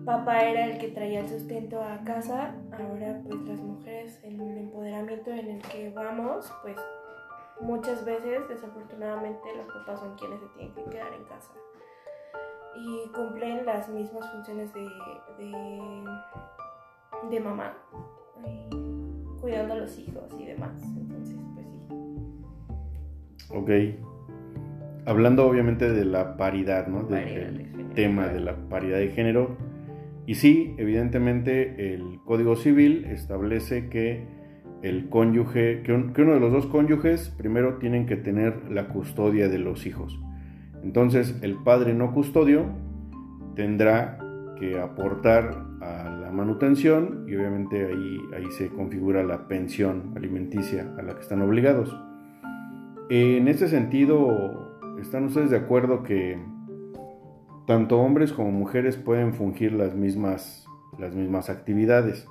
papá 0.05 0.43
era 0.43 0.65
el 0.65 0.79
que 0.79 0.87
traía 0.87 1.19
el 1.19 1.29
sustento 1.29 1.83
a 1.83 2.03
casa, 2.03 2.55
ahora 2.71 3.21
pues 3.23 3.39
las 3.41 3.61
mujeres 3.61 4.19
el 4.23 4.39
empoderamiento 4.39 5.29
en 5.29 5.49
el 5.49 5.61
que 5.61 5.91
vamos, 5.91 6.51
pues 6.63 6.77
muchas 7.61 8.05
veces, 8.05 8.47
desafortunadamente, 8.47 9.55
los 9.55 9.67
papás 9.67 9.99
son 9.99 10.15
quienes 10.15 10.39
se 10.39 10.47
tienen 10.47 10.73
que 10.73 10.83
quedar 10.85 11.13
en 11.13 11.23
casa 11.25 11.51
y 12.75 13.09
cumplen 13.13 13.65
las 13.65 13.89
mismas 13.89 14.29
funciones 14.31 14.73
de, 14.73 14.87
de, 17.29 17.39
mamá, 17.39 17.77
cuidando 19.39 19.73
a 19.75 19.77
los 19.77 19.97
hijos 19.97 20.23
y 20.39 20.45
demás. 20.45 20.81
Entonces, 20.83 21.37
pues 21.53 21.65
sí. 23.47 23.55
Ok. 23.55 23.71
Hablando 25.07 25.47
obviamente 25.47 25.89
de 25.89 26.03
la 26.03 26.35
paridad, 26.35 26.87
¿no? 26.87 27.03
del 27.03 27.91
tema 27.93 28.27
de 28.27 28.39
la 28.39 28.55
paridad 28.69 28.97
de 28.97 29.09
género. 29.09 29.55
Y 30.25 30.35
sí, 30.35 30.75
evidentemente 30.77 31.93
el 31.93 32.19
Código 32.25 32.55
Civil 32.55 33.05
establece 33.05 33.89
que 33.89 34.27
el 34.81 35.09
cónyuge, 35.09 35.81
que, 35.83 35.93
uno 35.93 36.33
de 36.33 36.39
los 36.39 36.51
dos 36.51 36.65
cónyuges 36.67 37.29
primero 37.37 37.75
tienen 37.75 38.05
que 38.05 38.15
tener 38.15 38.71
la 38.71 38.87
custodia 38.87 39.49
de 39.49 39.59
los 39.59 39.85
hijos. 39.85 40.19
Entonces 40.83 41.39
el 41.41 41.55
padre 41.55 41.93
no 41.93 42.13
custodio 42.13 42.65
tendrá 43.55 44.19
que 44.59 44.79
aportar 44.79 45.65
a 45.81 46.09
la 46.09 46.31
manutención 46.31 47.25
y 47.27 47.35
obviamente 47.35 47.85
ahí, 47.85 48.19
ahí 48.35 48.51
se 48.51 48.69
configura 48.69 49.23
la 49.23 49.47
pensión 49.47 50.13
alimenticia 50.15 50.93
a 50.97 51.01
la 51.01 51.15
que 51.15 51.21
están 51.21 51.41
obligados. 51.41 51.95
En 53.09 53.47
este 53.47 53.67
sentido, 53.67 54.79
¿están 54.99 55.25
ustedes 55.25 55.49
de 55.49 55.57
acuerdo 55.57 56.03
que 56.03 56.39
tanto 57.67 57.99
hombres 57.99 58.33
como 58.33 58.51
mujeres 58.51 58.97
pueden 58.97 59.33
fungir 59.33 59.73
las 59.73 59.95
mismas, 59.95 60.67
las 60.99 61.15
mismas 61.15 61.49
actividades? 61.49 62.27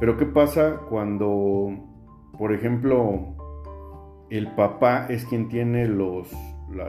Pero 0.00 0.16
¿qué 0.16 0.26
pasa 0.26 0.80
cuando, 0.88 1.70
por 2.38 2.52
ejemplo, 2.52 3.34
el 4.30 4.54
papá 4.54 5.06
es 5.08 5.24
quien 5.24 5.48
tiene 5.48 5.86
los, 5.86 6.30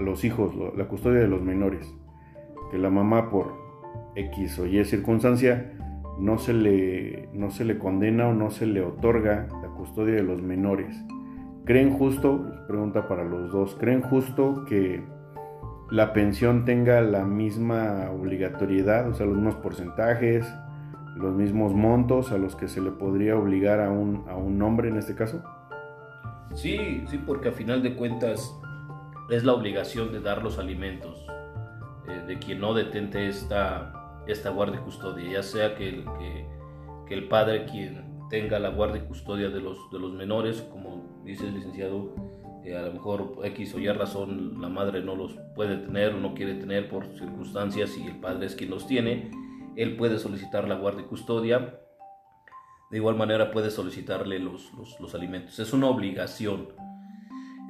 los 0.01 0.24
hijos, 0.24 0.54
la 0.75 0.88
custodia 0.88 1.20
de 1.20 1.28
los 1.28 1.42
menores? 1.42 1.92
Que 2.72 2.78
la 2.78 2.89
mamá 2.89 3.30
por 3.30 3.54
X 4.16 4.60
o 4.60 4.68
Y 4.68 4.84
circunstancia 4.86 5.74
no 6.20 6.38
se 6.38 6.54
le, 6.54 7.30
no 7.34 7.50
se 7.50 7.66
le 7.66 7.80
condena 7.80 8.28
o 8.28 8.34
no 8.34 8.51
se 8.51 8.66
le 8.66 8.82
otorga 8.82 9.48
la 9.62 9.70
custodia 9.70 10.16
de 10.16 10.24
los 10.24 10.42
menores. 10.42 10.96
¿Creen 11.66 11.92
justo, 11.92 12.46
pregunta 12.68 13.08
para 13.08 13.24
los 13.24 13.51
dos, 13.51 13.75
creen 13.80 14.01
justo 14.01 14.66
que 14.68 15.04
la 15.89 16.13
pensión 16.13 16.66
tenga 16.66 17.01
la 17.01 17.24
misma 17.25 18.10
obligatoriedad, 18.12 19.10
o 19.10 19.13
sea, 19.13 19.25
los 19.25 19.36
mismos 19.36 19.56
porcentajes, 19.56 20.46
los 21.20 21.36
mismos 21.36 21.74
montos 21.74 22.32
a 22.32 22.38
los 22.38 22.56
que 22.56 22.68
se 22.68 22.82
le 22.82 22.92
podría 22.92 23.36
obligar 23.36 23.82
a 23.82 23.92
un, 23.92 24.26
a 24.30 24.36
un 24.36 24.62
hombre 24.62 24.90
en 24.90 24.98
este 24.98 25.16
caso? 25.16 25.44
Sí, 26.54 27.04
sí, 27.08 27.18
porque 27.18 27.50
a 27.50 27.52
final 27.52 27.84
de 27.84 27.96
cuentas 27.96 28.56
es 29.30 29.44
la 29.44 29.54
obligación 29.54 30.12
de 30.12 30.22
dar 30.22 30.42
los 30.42 30.58
alimentos 30.58 31.26
eh, 32.08 32.24
de 32.26 32.40
quien 32.40 32.60
no 32.60 32.74
detente 32.74 33.28
esta, 33.28 34.24
esta 34.28 34.50
guardia 34.50 34.80
y 34.80 34.84
custodia, 34.84 35.32
ya 35.32 35.44
sea 35.44 35.76
que 35.76 35.90
el, 35.90 36.06
que, 37.08 37.14
el 37.14 37.28
padre 37.28 37.66
quien 37.66 38.28
tenga 38.30 38.60
la 38.60 38.70
guardia 38.70 39.04
y 39.04 39.08
custodia 39.08 39.50
de 39.50 39.60
los, 39.60 39.78
de 39.92 40.00
los 40.00 40.14
menores, 40.14 40.62
como 40.72 41.22
dice 41.26 41.48
el 41.48 41.56
licenciado, 41.56 42.16
eh, 42.64 42.76
a 42.76 42.84
lo 42.84 42.94
mejor 42.94 43.36
X 43.44 43.76
o 43.76 43.80
Y 43.80 43.88
razón 43.90 44.62
la 44.62 44.70
madre 44.70 45.02
no 45.02 45.16
los 45.16 45.34
puede 45.56 45.78
tener 45.78 46.14
o 46.14 46.20
no 46.20 46.34
quiere 46.34 46.56
tener 46.56 46.90
por 46.90 47.06
circunstancias 47.18 47.98
y 47.98 48.08
el 48.08 48.20
padre 48.20 48.46
es 48.46 48.56
quien 48.56 48.70
los 48.70 48.88
tiene, 48.88 49.32
él 49.80 49.96
puede 49.96 50.20
solicitar 50.20 50.68
la 50.68 50.76
guardia 50.76 51.04
y 51.04 51.06
custodia. 51.06 51.80
De 52.92 52.98
igual 52.98 53.16
manera 53.16 53.50
puede 53.52 53.72
solicitarle 53.72 54.38
los, 54.40 54.74
los, 55.00 55.16
alimentos. 55.16 55.58
Es 55.58 55.72
una 55.72 55.88
obligación 55.88 56.68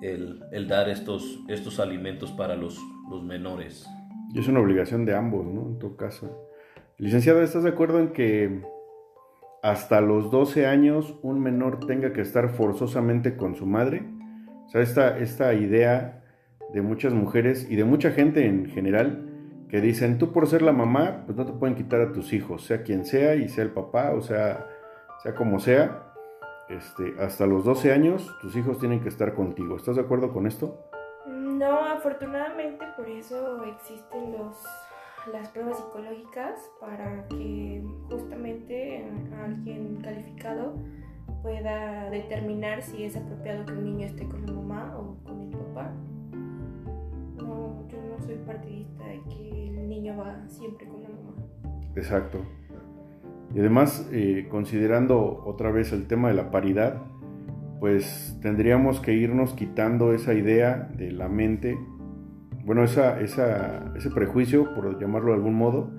el, 0.01 0.41
el, 0.51 0.67
dar 0.67 0.89
estos, 0.89 1.39
estos 1.47 1.79
alimentos 1.79 2.31
para 2.31 2.55
los, 2.55 2.79
los 3.11 3.23
menores. 3.23 3.87
Y 4.33 4.39
es 4.39 4.47
una 4.47 4.59
obligación 4.59 5.05
de 5.05 5.15
ambos, 5.15 5.45
¿no? 5.45 5.67
En 5.67 5.77
tu 5.77 5.95
caso. 5.97 6.49
Licenciado, 6.97 7.43
¿estás 7.43 7.63
de 7.63 7.69
acuerdo 7.69 7.99
en 7.99 8.11
que 8.11 8.63
hasta 9.61 10.01
los 10.01 10.31
12 10.31 10.65
años 10.65 11.15
un 11.21 11.39
menor 11.39 11.85
tenga 11.85 12.11
que 12.11 12.21
estar 12.21 12.49
forzosamente 12.49 13.37
con 13.37 13.55
su 13.55 13.67
madre? 13.67 14.03
O 14.65 14.69
sea, 14.69 14.81
esta, 14.81 15.19
esta 15.19 15.53
idea 15.53 16.23
de 16.73 16.81
muchas 16.81 17.13
mujeres 17.13 17.67
y 17.69 17.75
de 17.75 17.83
mucha 17.83 18.09
gente 18.09 18.47
en 18.47 18.65
general 18.65 19.28
que 19.69 19.81
dicen, 19.81 20.17
tú 20.17 20.31
por 20.31 20.47
ser 20.47 20.63
la 20.63 20.73
mamá, 20.73 21.23
pues 21.25 21.37
no 21.37 21.45
te 21.45 21.53
pueden 21.53 21.75
quitar 21.75 22.01
a 22.01 22.11
tus 22.11 22.33
hijos, 22.33 22.63
sea 22.63 22.81
quien 22.83 23.05
sea 23.05 23.35
y 23.35 23.47
sea 23.47 23.63
el 23.63 23.71
papá, 23.71 24.11
o 24.15 24.21
sea, 24.21 24.67
sea 25.21 25.35
como 25.35 25.59
sea, 25.59 26.09
este, 26.69 27.15
hasta 27.19 27.45
los 27.45 27.63
12 27.65 27.91
años 27.91 28.35
tus 28.41 28.55
hijos 28.55 28.79
tienen 28.79 29.01
que 29.01 29.09
estar 29.09 29.33
contigo. 29.33 29.75
¿Estás 29.75 29.95
de 29.95 30.01
acuerdo 30.01 30.33
con 30.33 30.47
esto? 30.47 30.89
No, 31.27 31.85
afortunadamente 31.85 32.85
por 32.95 33.07
eso 33.07 33.63
existen 33.63 34.31
los, 34.31 34.55
las 35.31 35.49
pruebas 35.49 35.77
psicológicas 35.77 36.71
para 36.79 37.27
que 37.27 37.83
justamente 38.09 39.07
alguien 39.43 39.99
calificado 40.01 40.73
pueda 41.43 42.09
determinar 42.09 42.81
si 42.81 43.03
es 43.03 43.15
apropiado 43.15 43.65
que 43.65 43.73
un 43.73 43.83
niño 43.83 44.07
esté 44.07 44.27
con 44.27 44.45
partidista 48.49 49.05
de 49.05 49.21
que 49.29 49.67
el 49.67 49.87
niño 49.87 50.17
va 50.17 50.43
siempre 50.47 50.87
con 50.87 51.03
la 51.03 51.09
mamá. 51.09 51.33
Exacto. 51.95 52.39
Y 53.53 53.59
además, 53.59 54.09
eh, 54.11 54.47
considerando 54.49 55.43
otra 55.45 55.71
vez 55.71 55.91
el 55.93 56.07
tema 56.07 56.29
de 56.29 56.33
la 56.33 56.49
paridad, 56.49 57.01
pues 57.79 58.37
tendríamos 58.41 58.99
que 58.99 59.13
irnos 59.13 59.53
quitando 59.53 60.13
esa 60.13 60.33
idea 60.33 60.89
de 60.97 61.11
la 61.11 61.29
mente, 61.29 61.77
bueno, 62.65 62.83
esa, 62.83 63.19
ese 63.21 64.09
prejuicio, 64.13 64.73
por 64.75 64.99
llamarlo 64.99 65.31
de 65.31 65.37
algún 65.37 65.55
modo, 65.55 65.91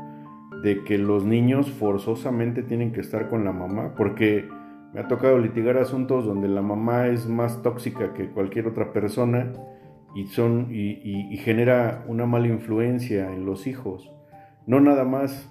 de 0.62 0.84
que 0.84 0.98
los 0.98 1.24
niños 1.24 1.70
forzosamente 1.70 2.62
tienen 2.62 2.92
que 2.92 3.00
estar 3.00 3.28
con 3.28 3.44
la 3.44 3.52
mamá, 3.52 3.94
porque 3.96 4.48
me 4.92 5.00
ha 5.00 5.08
tocado 5.08 5.38
litigar 5.38 5.78
asuntos 5.78 6.24
donde 6.26 6.48
la 6.48 6.62
mamá 6.62 7.06
es 7.06 7.26
más 7.28 7.62
tóxica 7.62 8.12
que 8.12 8.28
cualquier 8.28 8.66
otra 8.66 8.92
persona 8.92 9.52
y, 10.14 10.26
son, 10.26 10.68
y, 10.70 11.36
genera 11.38 12.04
una 12.08 12.26
mala 12.26 12.48
influencia 12.48 13.32
en 13.32 13.46
los 13.46 13.66
hijos. 13.66 14.12
No 14.66 14.80
nada 14.80 15.04
más 15.04 15.48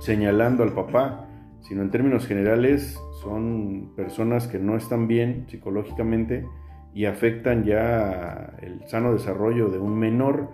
señalando 0.00 0.62
al 0.62 0.72
papá, 0.72 1.28
sino 1.60 1.82
en 1.82 1.90
términos 1.90 2.26
generales 2.26 2.98
son 3.22 3.92
personas 3.94 4.48
que 4.48 4.58
no 4.58 4.76
están 4.76 5.06
bien 5.06 5.46
psicológicamente 5.48 6.46
y 6.94 7.04
afectan 7.04 7.64
ya 7.64 8.56
el 8.60 8.86
sano 8.88 9.12
desarrollo 9.12 9.68
de 9.68 9.78
un 9.78 9.98
menor 9.98 10.48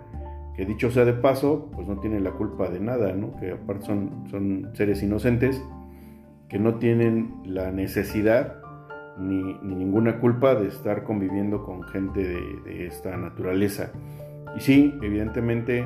que 0.55 0.65
dicho 0.65 0.91
sea 0.91 1.05
de 1.05 1.13
paso, 1.13 1.69
pues 1.73 1.87
no 1.87 1.99
tiene 1.99 2.19
la 2.19 2.31
culpa 2.31 2.69
de 2.69 2.79
nada, 2.79 3.13
¿no? 3.13 3.35
que 3.37 3.51
aparte 3.51 3.85
son, 3.85 4.25
son 4.29 4.71
seres 4.73 5.01
inocentes 5.03 5.63
que 6.49 6.59
no 6.59 6.75
tienen 6.75 7.35
la 7.45 7.71
necesidad 7.71 8.59
ni, 9.19 9.55
ninguna 9.61 10.19
culpa 10.19 10.55
de 10.55 10.67
estar 10.67 11.03
conviviendo 11.03 11.63
con 11.63 11.83
gente 11.83 12.23
de, 12.23 12.87
esta 12.87 13.15
naturaleza. 13.17 13.91
Y 14.55 14.61
sí, 14.61 14.97
evidentemente 15.01 15.85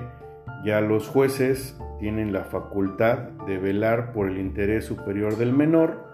ya 0.64 0.82
los 0.82 1.08
jueces 1.08 1.80
tienen 2.00 2.34
la 2.34 2.44
facultad 2.44 3.30
de 3.48 3.58
velar 3.58 4.12
por 4.14 4.28
el 4.28 4.40
interés 4.40 4.86
superior 4.86 5.38
del 5.38 5.54
menor 5.54 6.06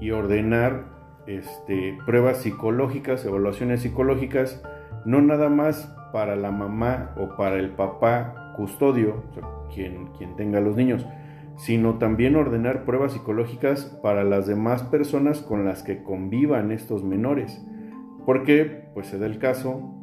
y 0.00 0.10
ordenar 0.10 0.84
este, 1.26 1.98
pruebas 2.06 2.38
psicológicas, 2.38 3.24
evaluaciones 3.24 3.82
psicológicas, 3.82 4.62
no 5.04 5.20
nada 5.20 5.48
más 5.48 5.94
para 6.12 6.36
la 6.36 6.50
mamá 6.50 7.10
o 7.16 7.36
para 7.36 7.56
el 7.56 7.70
papá 7.70 8.52
custodio, 8.56 9.22
quien, 9.72 10.08
quien 10.18 10.36
tenga 10.36 10.60
los 10.60 10.76
niños, 10.76 11.06
sino 11.60 11.98
también 11.98 12.36
ordenar 12.36 12.86
pruebas 12.86 13.12
psicológicas 13.12 13.84
para 14.02 14.24
las 14.24 14.46
demás 14.46 14.82
personas 14.82 15.42
con 15.42 15.66
las 15.66 15.82
que 15.82 16.02
convivan 16.02 16.72
estos 16.72 17.04
menores. 17.04 17.62
Porque 18.24 18.88
pues 18.94 19.08
se 19.08 19.18
da 19.18 19.26
el 19.26 19.38
caso 19.38 19.94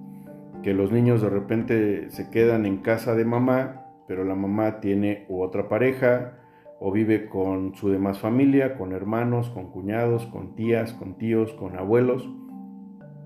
que 0.62 0.76
los 0.76 0.92
niños 0.92 1.20
de 1.24 1.30
repente 1.30 2.10
se 2.12 2.30
quedan 2.30 2.68
en 2.68 2.78
casa 2.78 3.16
de 3.16 3.26
mamá, 3.26 3.88
pero 4.08 4.24
la 4.24 4.36
mamá 4.36 4.80
tiene 4.82 5.26
otra 5.30 5.68
pareja 5.68 6.38
o 6.80 6.92
vive 6.92 7.28
con 7.28 7.74
su 7.74 7.90
demás 7.90 8.20
familia, 8.20 8.78
con 8.78 8.92
hermanos, 8.92 9.50
con 9.50 9.72
cuñados, 9.72 10.28
con 10.28 10.56
tías, 10.56 10.94
con 10.94 11.18
tíos, 11.18 11.54
con 11.54 11.76
abuelos. 11.76 12.30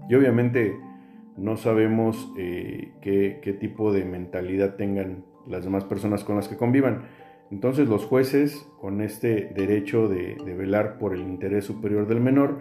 Y 0.07 0.15
obviamente 0.15 0.77
no 1.35 1.57
sabemos 1.57 2.31
eh, 2.37 2.93
qué, 3.01 3.41
qué 3.43 3.51
tipo 3.51 3.91
de 3.91 4.05
mentalidad 4.05 4.75
tengan 4.75 5.25
las 5.47 5.65
demás 5.65 5.83
personas 5.83 6.23
con 6.23 6.37
las 6.37 6.47
que 6.47 6.55
convivan. 6.55 7.03
Entonces 7.51 7.89
los 7.89 8.05
jueces, 8.05 8.65
con 8.79 9.01
este 9.01 9.51
derecho 9.53 10.07
de, 10.07 10.35
velar 10.57 10.97
por 10.97 11.13
el 11.13 11.21
interés 11.21 11.65
superior 11.65 12.07
del 12.07 12.21
menor, 12.21 12.59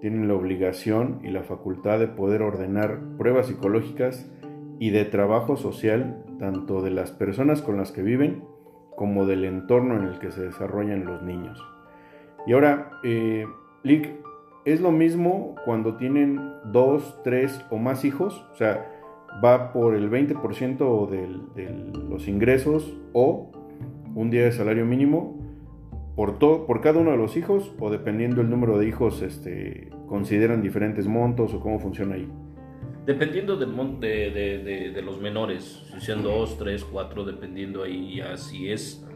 tienen 0.00 0.28
la 0.28 0.34
obligación 0.34 1.20
y 1.24 1.28
la 1.28 1.42
facultad 1.42 1.98
de 1.98 2.06
poder 2.06 2.42
ordenar 2.42 3.00
pruebas 3.18 3.48
psicológicas 3.48 4.30
y 4.78 4.90
de 4.90 5.04
trabajo 5.04 5.56
social 5.56 6.24
tanto 6.38 6.82
de 6.82 6.90
las 6.90 7.10
personas 7.10 7.62
con 7.62 7.76
las 7.76 7.90
que 7.90 8.02
viven 8.02 8.44
como 8.96 9.26
del 9.26 9.44
entorno 9.44 9.96
en 9.96 10.04
el 10.04 10.20
que 10.20 10.30
se 10.30 10.42
desarrollan 10.42 11.04
los 11.04 11.20
niños. 11.22 11.60
Y 12.46 12.52
ahora, 12.52 12.92
eh, 13.02 13.44
Lick, 13.82 14.08
¿es 14.64 14.80
lo 14.80 14.92
mismo 14.92 15.56
cuando 15.64 15.96
tienen 15.96 16.40
dos, 16.66 17.20
tres 17.24 17.64
o 17.70 17.78
más 17.78 18.04
hijos? 18.04 18.46
O 18.52 18.54
sea, 18.54 18.86
¿va 19.44 19.72
por 19.72 19.96
el 19.96 20.08
20% 20.10 21.08
de 21.08 21.68
los 22.08 22.28
ingresos 22.28 22.96
o 23.12 23.50
un 24.14 24.30
día 24.30 24.44
de 24.44 24.52
salario 24.52 24.84
mínimo 24.84 25.38
por, 26.18 26.38
todo, 26.38 26.66
por 26.66 26.80
cada 26.80 26.98
uno 26.98 27.12
de 27.12 27.16
los 27.16 27.36
hijos 27.36 27.72
o 27.78 27.90
dependiendo 27.90 28.40
el 28.40 28.50
número 28.50 28.76
de 28.76 28.88
hijos 28.88 29.22
este, 29.22 29.90
consideran 30.08 30.62
diferentes 30.62 31.06
montos 31.06 31.54
o 31.54 31.60
cómo 31.60 31.78
funciona 31.78 32.16
ahí? 32.16 32.28
Dependiendo 33.06 33.56
del 33.56 33.70
de, 34.00 34.30
de, 34.30 34.90
de, 34.90 35.02
los 35.02 35.20
menores, 35.20 35.84
si 35.94 36.00
sean 36.00 36.22
dos, 36.22 36.58
tres, 36.58 36.84
cuatro, 36.84 37.24
dependiendo 37.24 37.84
ahí 37.84 38.16
ya 38.16 38.36
si 38.36 38.70
es, 38.70 39.06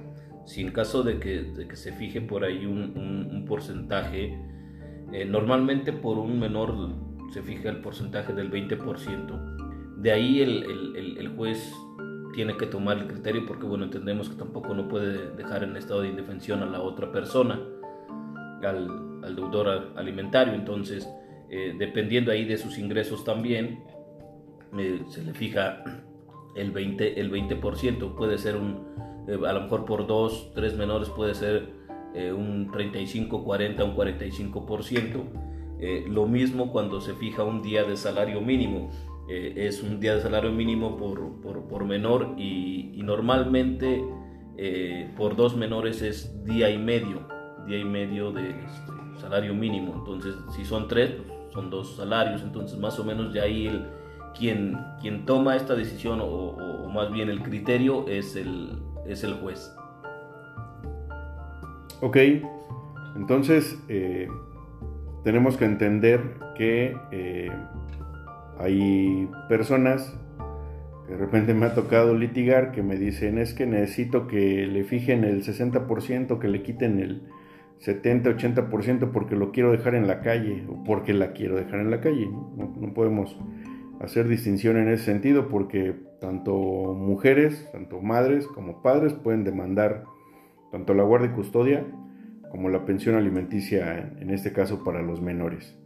si 0.47 0.63
en 0.63 0.71
caso 0.71 1.03
de 1.03 1.19
que, 1.19 1.53
que 1.69 1.77
se 1.77 1.93
fije 1.93 2.21
por 2.21 2.45
ahí 2.45 2.65
un, 2.65 3.29
un, 3.31 3.45
porcentaje, 3.45 4.39
eh, 5.13 5.25
normalmente 5.27 5.93
por 5.93 6.19
un 6.19 6.39
menor 6.39 6.75
se 7.33 7.43
fija 7.43 7.69
el 7.69 7.83
porcentaje 7.83 8.33
del 8.33 8.51
20%. 8.51 9.97
De 9.99 10.13
ahí 10.13 10.41
el, 10.41 10.95
el, 10.97 11.19
el 11.19 11.29
juez 11.37 11.75
tiene 12.33 12.57
que 12.57 12.67
tomar 12.67 12.99
el 12.99 13.07
criterio 13.07 13.47
porque, 13.47 13.67
bueno, 13.67 13.85
entendemos 13.85 14.29
que 14.29 14.37
tampoco 14.37 14.75
no 14.75 14.89
puede 14.89 15.31
dejar 15.37 15.65
en 15.65 15.77
estado 15.77 16.03
de 16.03 16.09
indefensión 16.09 16.63
a 16.63 16.67
la 16.67 16.81
otra 16.81 17.13
persona, 17.13 17.61
al, 18.63 19.23
al 19.25 19.37
deudor 19.37 19.93
alimentario. 19.97 20.55
Entonces, 20.55 21.09
eh, 21.55 21.75
dependiendo 21.79 22.33
ahí 22.33 22.47
de 22.47 22.57
sus 22.57 22.79
ingresos 22.79 23.25
también, 23.25 23.85
eh, 24.79 25.03
se 25.09 25.23
le 25.23 25.35
fija 25.35 25.85
el 26.57 26.73
20%, 26.73 27.13
el 27.17 27.31
20% 27.31 28.15
puede 28.15 28.39
ser 28.39 28.57
un, 28.57 28.87
eh, 29.29 29.39
a 29.47 29.53
lo 29.53 29.61
mejor 29.61 29.85
por 29.85 30.07
dos, 30.07 30.51
tres 30.55 30.75
menores 30.79 31.11
puede 31.11 31.35
ser 31.35 31.83
un 32.15 32.71
35, 32.71 33.43
40, 33.43 33.85
un 33.85 33.97
45%. 33.97 35.25
lo 36.09 36.27
mismo 36.27 36.71
cuando 36.71 37.01
se 37.01 37.15
fija 37.15 37.43
un 37.43 37.63
día 37.63 37.85
de 37.85 37.97
salario 37.97 38.43
mínimo 38.43 38.91
eh, 39.29 39.55
es 39.57 39.83
un 39.83 40.01
día 40.01 40.17
de 40.17 40.21
salario 40.21 40.51
mínimo 40.51 40.97
por, 40.97 41.41
por, 41.41 41.85
menor 41.85 42.35
y, 42.37 43.01
normalmente 43.03 44.05
eh, 44.57 45.11
por 45.17 45.37
dos 45.37 45.57
menores 45.57 46.03
es 46.03 46.45
día 46.45 46.71
y 46.71 46.79
medio, 46.79 47.27
día 47.67 47.79
y 47.79 47.85
medio 47.85 48.33
de 48.33 48.51
este, 48.51 48.93
salario 49.21 49.55
mínimo. 49.55 49.95
Entonces, 49.97 50.35
si 50.55 50.65
son 50.65 50.89
tres, 50.89 51.13
pues, 51.13 51.29
son 51.53 51.71
dos 51.71 51.97
salarios. 51.97 52.43
Entonces, 52.43 52.79
más 52.79 52.99
o 52.99 53.05
menos 53.05 53.33
de 53.33 53.41
ahí 53.41 53.67
el, 53.67 53.87
quien, 54.39 54.77
quien 55.01 55.25
toma 55.25 55.57
esta 55.57 55.75
decisión 55.75 56.21
o, 56.23 56.89
más 56.93 57.11
bien 57.11 57.31
el 57.31 57.43
criterio 57.43 58.07
es 58.09 58.37
el, 58.37 58.79
es 59.07 59.25
el 59.25 59.35
juez. 59.35 59.75
Ok, 62.01 62.17
entonces 63.17 63.83
eh, 63.89 64.29
tenemos 65.25 65.57
que 65.57 65.65
entender 65.65 66.35
que 66.57 66.97
hay 68.63 69.29
personas 69.49 70.17
que 71.07 71.15
de 71.15 71.19
repente 71.19 71.53
me 71.53 71.67
ha 71.67 71.75
tocado 71.75 72.15
litigar 72.15 72.71
que 72.71 72.83
me 72.83 72.97
dicen 72.97 73.39
es 73.39 73.55
que 73.55 73.67
necesito 73.67 74.29
que 74.29 74.67
le 74.67 74.85
fijen 74.85 75.25
el 75.25 75.43
60%, 75.43 76.39
que 76.39 76.49
le 76.49 76.63
quiten 76.63 77.01
el 77.01 77.23
70-80% 77.81 79.11
porque 79.11 79.35
lo 79.35 79.51
quiero 79.51 79.73
dejar 79.73 79.97
en 79.97 80.07
la 80.07 80.21
calle 80.21 80.65
o 80.69 80.85
porque 80.85 81.13
la 81.13 81.33
quiero 81.33 81.57
dejar 81.57 81.81
en 81.81 81.91
la 81.91 82.01
calle. 82.01 82.27
¿no? 82.27 82.73
no 82.81 82.95
podemos 82.95 83.37
hacer 84.01 84.29
distinción 84.29 84.77
en 84.77 84.89
ese 84.89 85.05
sentido 85.05 85.49
porque 85.49 85.97
tanto 86.21 86.55
mujeres, 86.55 87.69
tanto 87.73 88.01
madres 88.01 88.47
como 88.47 88.81
padres 88.81 89.13
pueden 89.13 89.43
demandar 89.43 90.05
tanto 90.71 90.95
la 90.95 91.03
guardia 91.03 91.31
y 91.31 91.35
custodia 91.35 91.85
como 92.51 92.69
la 92.69 92.85
pensión 92.85 93.17
alimenticia, 93.17 94.13
en 94.21 94.31
este 94.31 94.53
caso 94.53 94.85
para 94.85 95.03
los 95.03 95.21
menores 95.21 95.82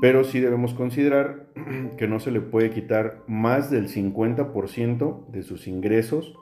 pero 0.00 0.24
sí 0.24 0.40
debemos 0.40 0.74
considerar 0.74 1.48
que 1.96 2.06
no 2.06 2.20
se 2.20 2.30
le 2.30 2.40
puede 2.40 2.70
quitar 2.70 3.22
más 3.26 3.70
del 3.70 3.88
50% 3.88 5.26
de 5.28 5.42
sus 5.42 5.66
ingresos, 5.66 6.34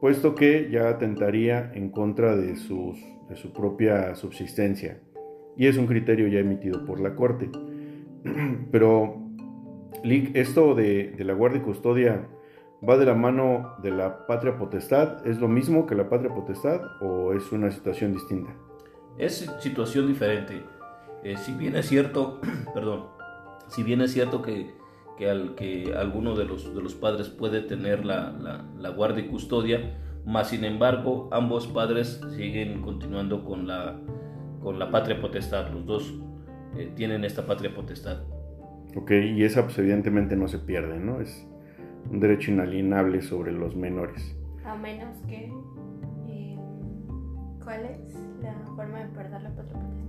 puesto 0.00 0.34
que 0.34 0.68
ya 0.70 0.88
atentaría 0.88 1.72
en 1.74 1.90
contra 1.90 2.36
de, 2.36 2.56
sus, 2.56 2.98
de 3.28 3.36
su 3.36 3.52
propia 3.52 4.14
subsistencia. 4.14 5.00
Y 5.56 5.66
es 5.66 5.76
un 5.76 5.86
criterio 5.86 6.28
ya 6.28 6.40
emitido 6.40 6.84
por 6.84 7.00
la 7.00 7.14
Corte. 7.14 7.50
Pero 8.70 9.20
esto 10.34 10.74
de, 10.74 11.12
de 11.16 11.24
la 11.24 11.32
guardia 11.32 11.60
y 11.60 11.62
custodia 11.62 12.28
va 12.86 12.96
de 12.96 13.06
la 13.06 13.14
mano 13.14 13.76
de 13.82 13.90
la 13.90 14.26
patria 14.26 14.58
potestad. 14.58 15.26
¿Es 15.26 15.38
lo 15.38 15.48
mismo 15.48 15.86
que 15.86 15.94
la 15.94 16.08
patria 16.08 16.34
potestad 16.34 16.80
o 17.00 17.32
es 17.32 17.50
una 17.52 17.70
situación 17.70 18.12
distinta? 18.12 18.54
Es 19.16 19.50
situación 19.60 20.08
diferente. 20.08 20.62
Eh, 21.22 21.36
si 21.38 21.52
bien 21.52 21.74
es 21.76 21.86
cierto, 21.86 22.40
perdón, 22.74 23.04
si 23.68 23.82
bien 23.82 24.00
es 24.02 24.12
cierto 24.12 24.42
que, 24.42 24.74
que, 25.16 25.30
al, 25.30 25.54
que 25.54 25.94
alguno 25.96 26.34
de 26.34 26.44
los, 26.44 26.74
de 26.74 26.82
los 26.82 26.94
padres 26.94 27.28
puede 27.28 27.62
tener 27.62 28.04
la, 28.04 28.32
la, 28.32 28.64
la 28.76 28.88
guardia 28.90 29.24
y 29.24 29.28
custodia, 29.28 29.98
más 30.26 30.48
sin 30.48 30.64
embargo 30.64 31.28
ambos 31.32 31.66
padres 31.68 32.20
siguen 32.36 32.82
continuando 32.82 33.44
con 33.44 33.66
la, 33.66 33.98
con 34.62 34.78
la 34.78 34.90
patria 34.90 35.20
potestad. 35.20 35.70
Los 35.70 35.86
dos 35.86 36.14
eh, 36.76 36.92
tienen 36.96 37.24
esta 37.24 37.46
patria 37.46 37.74
potestad. 37.74 38.22
Ok, 38.96 39.10
y 39.10 39.42
esa 39.44 39.62
pues 39.64 39.78
evidentemente 39.78 40.36
no 40.36 40.48
se 40.48 40.58
pierde, 40.58 40.98
¿no? 40.98 41.20
Es 41.20 41.46
un 42.10 42.20
derecho 42.20 42.50
inalienable 42.50 43.22
sobre 43.22 43.52
los 43.52 43.76
menores. 43.76 44.36
A 44.64 44.76
menos 44.76 45.16
que... 45.28 45.52
eh, 46.26 46.58
¿Cuál 47.62 47.84
es 47.86 48.14
la 48.42 48.54
forma 48.76 49.00
de 49.00 49.06
perder 49.06 49.42
la 49.42 49.54
patria 49.54 49.74
potestad? 49.74 50.03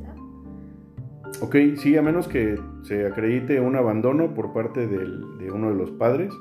Ok, 1.42 1.56
sí, 1.78 1.98
a 1.98 2.02
menos 2.02 2.28
que 2.28 2.60
se 2.84 3.06
acredite 3.06 3.60
un 3.60 3.76
abandono 3.76 4.34
por 4.34 4.54
parte 4.54 4.88
de 4.88 5.52
uno 5.52 5.70
de 5.70 5.76
los 5.76 5.92
padres 5.92 6.34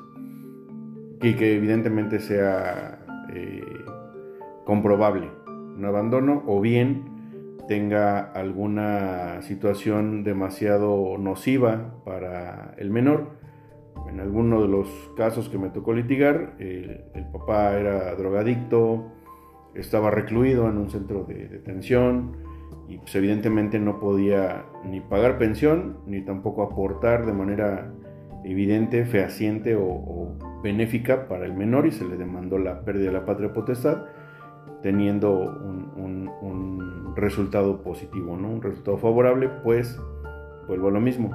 y 1.21 1.33
que 1.33 1.55
evidentemente 1.55 2.19
sea 2.19 2.99
eh, 3.33 3.63
comprobable 4.63 5.29
un 5.75 5.83
abandono 5.85 6.43
o 6.45 6.61
bien 6.61 7.03
tenga 7.67 8.19
alguna 8.19 9.41
situación 9.41 10.23
demasiado 10.23 11.17
nociva 11.17 11.95
para 12.05 12.75
el 12.77 12.91
menor. 12.91 13.39
En 14.07 14.19
alguno 14.19 14.61
de 14.61 14.67
los 14.67 14.87
casos 15.17 15.49
que 15.49 15.57
me 15.57 15.69
tocó 15.69 15.93
litigar, 15.93 16.53
el 16.59 17.25
papá 17.33 17.73
era 17.73 18.13
drogadicto, 18.15 19.11
estaba 19.73 20.11
recluido 20.11 20.69
en 20.69 20.77
un 20.77 20.89
centro 20.89 21.23
de 21.23 21.47
detención 21.47 22.37
y 22.87 22.97
pues 22.97 23.15
evidentemente 23.15 23.79
no 23.79 23.99
podía 23.99 24.65
ni 24.83 25.01
pagar 25.01 25.37
pensión 25.37 25.97
ni 26.05 26.21
tampoco 26.21 26.63
aportar 26.63 27.25
de 27.25 27.33
manera 27.33 27.91
evidente, 28.43 29.05
fehaciente 29.05 29.75
o, 29.75 29.83
o 29.85 30.35
benéfica 30.63 31.27
para 31.27 31.45
el 31.45 31.53
menor 31.53 31.87
y 31.87 31.91
se 31.91 32.05
le 32.05 32.15
demandó 32.17 32.57
la 32.59 32.81
pérdida 32.81 33.07
de 33.07 33.13
la 33.13 33.25
patria 33.25 33.53
potestad 33.53 34.03
teniendo 34.83 35.31
un, 35.31 35.91
un- 35.95 36.29
un 36.41 37.15
resultado 37.15 37.81
positivo, 37.81 38.37
¿no? 38.37 38.49
un 38.49 38.61
resultado 38.61 38.97
favorable, 38.97 39.49
pues 39.63 39.99
vuelvo 40.67 40.89
a 40.89 40.91
lo 40.91 41.01
mismo, 41.01 41.31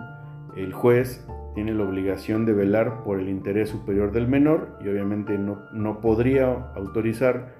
el 0.57 0.73
juez 0.73 1.27
tiene 1.55 1.75
la 1.75 1.83
obligación 1.83 2.47
de 2.47 2.53
velar 2.53 3.03
por 3.03 3.19
el 3.19 3.29
interés 3.29 3.71
superior 3.71 4.13
del 4.13 4.29
menor 4.29 4.79
y 4.85 4.89
obviamente 4.89 5.37
no, 5.37 5.59
no 5.73 6.01
podría 6.01 6.71
autorizar 6.77 7.55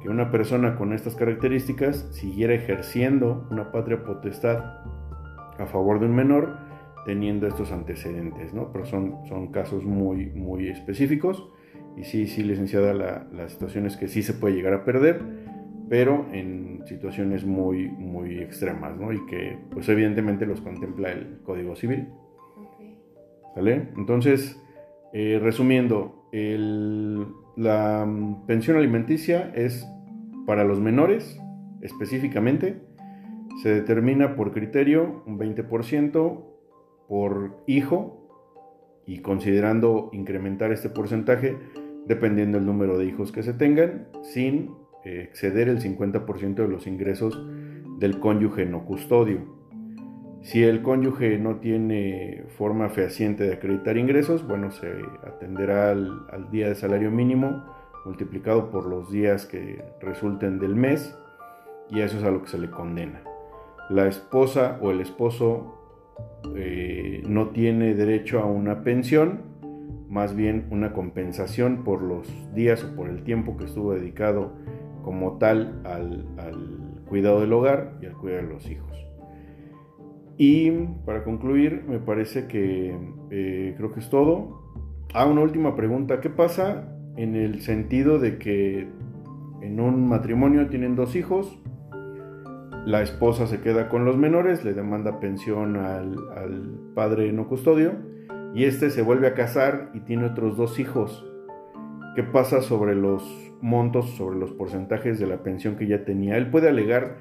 que 0.00 0.08
una 0.08 0.30
persona 0.30 0.76
con 0.76 0.92
estas 0.92 1.14
características 1.14 2.08
siguiera 2.12 2.54
ejerciendo 2.54 3.46
una 3.50 3.72
patria 3.72 4.04
potestad 4.04 4.58
a 5.58 5.66
favor 5.66 5.98
de 6.00 6.06
un 6.06 6.14
menor 6.14 6.56
teniendo 7.04 7.46
estos 7.46 7.72
antecedentes, 7.72 8.52
¿no? 8.54 8.70
Pero 8.72 8.84
son, 8.84 9.16
son 9.28 9.48
casos 9.50 9.84
muy, 9.84 10.26
muy 10.26 10.68
específicos 10.68 11.48
y 11.96 12.04
sí, 12.04 12.26
sí, 12.26 12.42
licenciada, 12.42 12.92
la, 12.94 13.26
la 13.32 13.48
situación 13.48 13.86
es 13.86 13.96
que 13.96 14.08
sí 14.08 14.22
se 14.22 14.34
puede 14.34 14.54
llegar 14.54 14.72
a 14.74 14.84
perder, 14.84 15.20
pero 15.88 16.26
en 16.32 16.82
situaciones 16.86 17.44
muy, 17.44 17.88
muy 17.88 18.38
extremas, 18.38 18.96
¿no? 18.98 19.12
Y 19.12 19.24
que, 19.26 19.58
pues 19.70 19.88
evidentemente 19.88 20.46
los 20.46 20.60
contempla 20.60 21.10
el 21.10 21.40
Código 21.44 21.74
Civil. 21.76 22.08
Ok. 22.56 22.82
¿Sale? 23.54 23.88
Entonces, 23.96 24.62
eh, 25.12 25.40
resumiendo, 25.42 26.28
el- 26.30 27.26
la 27.58 28.06
mm, 28.06 28.46
pensión 28.46 28.76
alimenticia 28.76 29.50
es 29.54 29.86
para 30.46 30.64
los 30.64 30.80
menores 30.80 31.40
específicamente. 31.82 32.80
Se 33.62 33.68
determina 33.70 34.36
por 34.36 34.52
criterio 34.52 35.24
un 35.26 35.38
20% 35.38 36.44
por 37.08 37.62
hijo 37.66 39.02
y 39.06 39.18
considerando 39.18 40.10
incrementar 40.12 40.70
este 40.70 40.88
porcentaje 40.88 41.56
dependiendo 42.06 42.58
del 42.58 42.66
número 42.66 42.96
de 42.96 43.06
hijos 43.06 43.32
que 43.32 43.42
se 43.42 43.52
tengan 43.52 44.06
sin 44.22 44.70
eh, 45.04 45.22
exceder 45.28 45.68
el 45.68 45.80
50% 45.80 46.54
de 46.54 46.68
los 46.68 46.86
ingresos 46.86 47.44
del 47.98 48.20
cónyuge 48.20 48.66
no 48.66 48.84
custodio. 48.84 49.57
Si 50.42 50.62
el 50.62 50.82
cónyuge 50.82 51.38
no 51.38 51.56
tiene 51.56 52.44
forma 52.56 52.88
fehaciente 52.88 53.44
de 53.44 53.54
acreditar 53.54 53.96
ingresos, 53.96 54.46
bueno, 54.46 54.70
se 54.70 54.86
atenderá 55.26 55.90
al, 55.90 56.50
día 56.50 56.68
de 56.68 56.74
salario 56.74 57.10
mínimo 57.10 57.64
multiplicado 58.04 58.70
por 58.70 58.86
los 58.86 59.10
días 59.10 59.46
que 59.46 59.84
resulten 60.00 60.58
del 60.58 60.74
mes 60.74 61.14
y 61.90 62.00
eso 62.00 62.18
es 62.18 62.24
a 62.24 62.30
lo 62.30 62.42
que 62.42 62.48
se 62.48 62.58
le 62.58 62.70
condena. 62.70 63.22
La 63.90 64.06
esposa 64.06 64.78
o 64.80 64.90
el 64.90 65.00
esposo 65.00 65.74
eh, 66.56 67.22
no 67.26 67.48
tiene 67.48 67.94
derecho 67.94 68.38
a 68.38 68.46
una 68.46 68.82
pensión, 68.82 69.42
más 70.08 70.34
bien 70.34 70.66
una 70.70 70.92
compensación 70.92 71.84
por 71.84 72.00
los 72.00 72.28
días 72.54 72.84
o 72.84 72.94
por 72.94 73.08
el 73.08 73.24
tiempo 73.24 73.56
que 73.56 73.64
estuvo 73.64 73.92
dedicado 73.92 74.52
como 75.02 75.36
tal 75.38 75.82
al, 75.84 76.26
al 76.38 77.02
cuidado 77.08 77.40
del 77.40 77.52
hogar 77.52 77.98
y 78.00 78.06
al 78.06 78.12
cuidado 78.12 78.46
de 78.46 78.54
los 78.54 78.70
hijos. 78.70 79.07
Y 80.40 80.70
para 81.04 81.24
concluir, 81.24 81.84
me 81.88 81.98
parece 81.98 82.46
que 82.46 82.96
eh, 83.30 83.74
creo 83.76 83.92
que 83.92 83.98
es 83.98 84.08
todo. 84.08 84.62
Ah, 85.12 85.26
una 85.26 85.40
última 85.40 85.74
pregunta. 85.74 86.20
¿Qué 86.20 86.30
pasa 86.30 86.96
en 87.16 87.34
el 87.34 87.60
sentido 87.60 88.20
de 88.20 88.38
que 88.38 88.88
en 89.62 89.80
un 89.80 90.08
matrimonio 90.08 90.68
tienen 90.68 90.94
dos 90.94 91.16
hijos? 91.16 91.60
La 92.86 93.02
esposa 93.02 93.48
se 93.48 93.60
queda 93.60 93.88
con 93.88 94.04
los 94.04 94.16
menores, 94.16 94.64
le 94.64 94.74
demanda 94.74 95.18
pensión 95.18 95.76
al, 95.76 96.16
al 96.36 96.92
padre 96.94 97.32
no 97.32 97.48
custodio 97.48 97.94
y 98.54 98.64
este 98.64 98.90
se 98.90 99.02
vuelve 99.02 99.26
a 99.26 99.34
casar 99.34 99.90
y 99.92 100.00
tiene 100.00 100.26
otros 100.26 100.56
dos 100.56 100.78
hijos. 100.78 101.26
¿Qué 102.14 102.22
pasa 102.22 102.62
sobre 102.62 102.94
los 102.94 103.24
montos, 103.60 104.10
sobre 104.10 104.38
los 104.38 104.52
porcentajes 104.52 105.18
de 105.18 105.26
la 105.26 105.42
pensión 105.42 105.74
que 105.74 105.88
ya 105.88 106.04
tenía? 106.04 106.36
Él 106.36 106.48
puede 106.48 106.68
alegar 106.68 107.18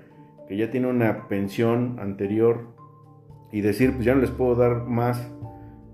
que 0.48 0.56
ya 0.56 0.70
tiene 0.70 0.88
una 0.88 1.28
pensión 1.28 1.98
anterior 2.00 2.77
y 3.52 3.62
decir, 3.62 3.94
pues 3.94 4.06
ya 4.06 4.14
no 4.16 4.22
les 4.22 4.32
puedo 4.32 4.56
dar 4.56 4.86
más 4.86 5.32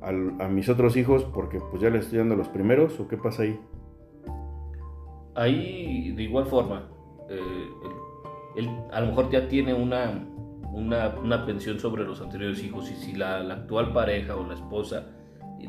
al- 0.01 0.33
a, 0.39 0.47
mis 0.47 0.69
otros 0.69 0.97
hijos 0.97 1.23
porque 1.25 1.59
pues 1.71 1.81
ya 1.81 1.89
les 1.89 2.05
estoy 2.05 2.19
dando 2.19 2.33
a 2.35 2.37
los 2.37 2.49
primeros 2.49 2.99
o 2.99 3.07
qué 3.07 3.17
pasa 3.17 3.43
ahí? 3.43 3.59
Ahí, 5.35 6.11
de 6.11 6.23
igual 6.23 6.45
forma, 6.45 6.89
eh, 7.29 7.39
él, 8.55 8.65
él 8.65 8.69
a 8.91 9.01
lo 9.01 9.07
mejor 9.07 9.31
ya 9.31 9.47
tiene 9.47 9.73
una, 9.73 10.27
una, 10.71 11.15
una 11.21 11.45
pensión 11.45 11.79
sobre 11.79 12.03
los 12.03 12.21
anteriores 12.21 12.63
hijos 12.63 12.91
y 12.91 12.95
si 12.95 13.13
la, 13.13 13.39
la 13.41 13.55
actual 13.55 13.93
pareja 13.93 14.35
o 14.35 14.45
la 14.45 14.53
esposa 14.53 15.07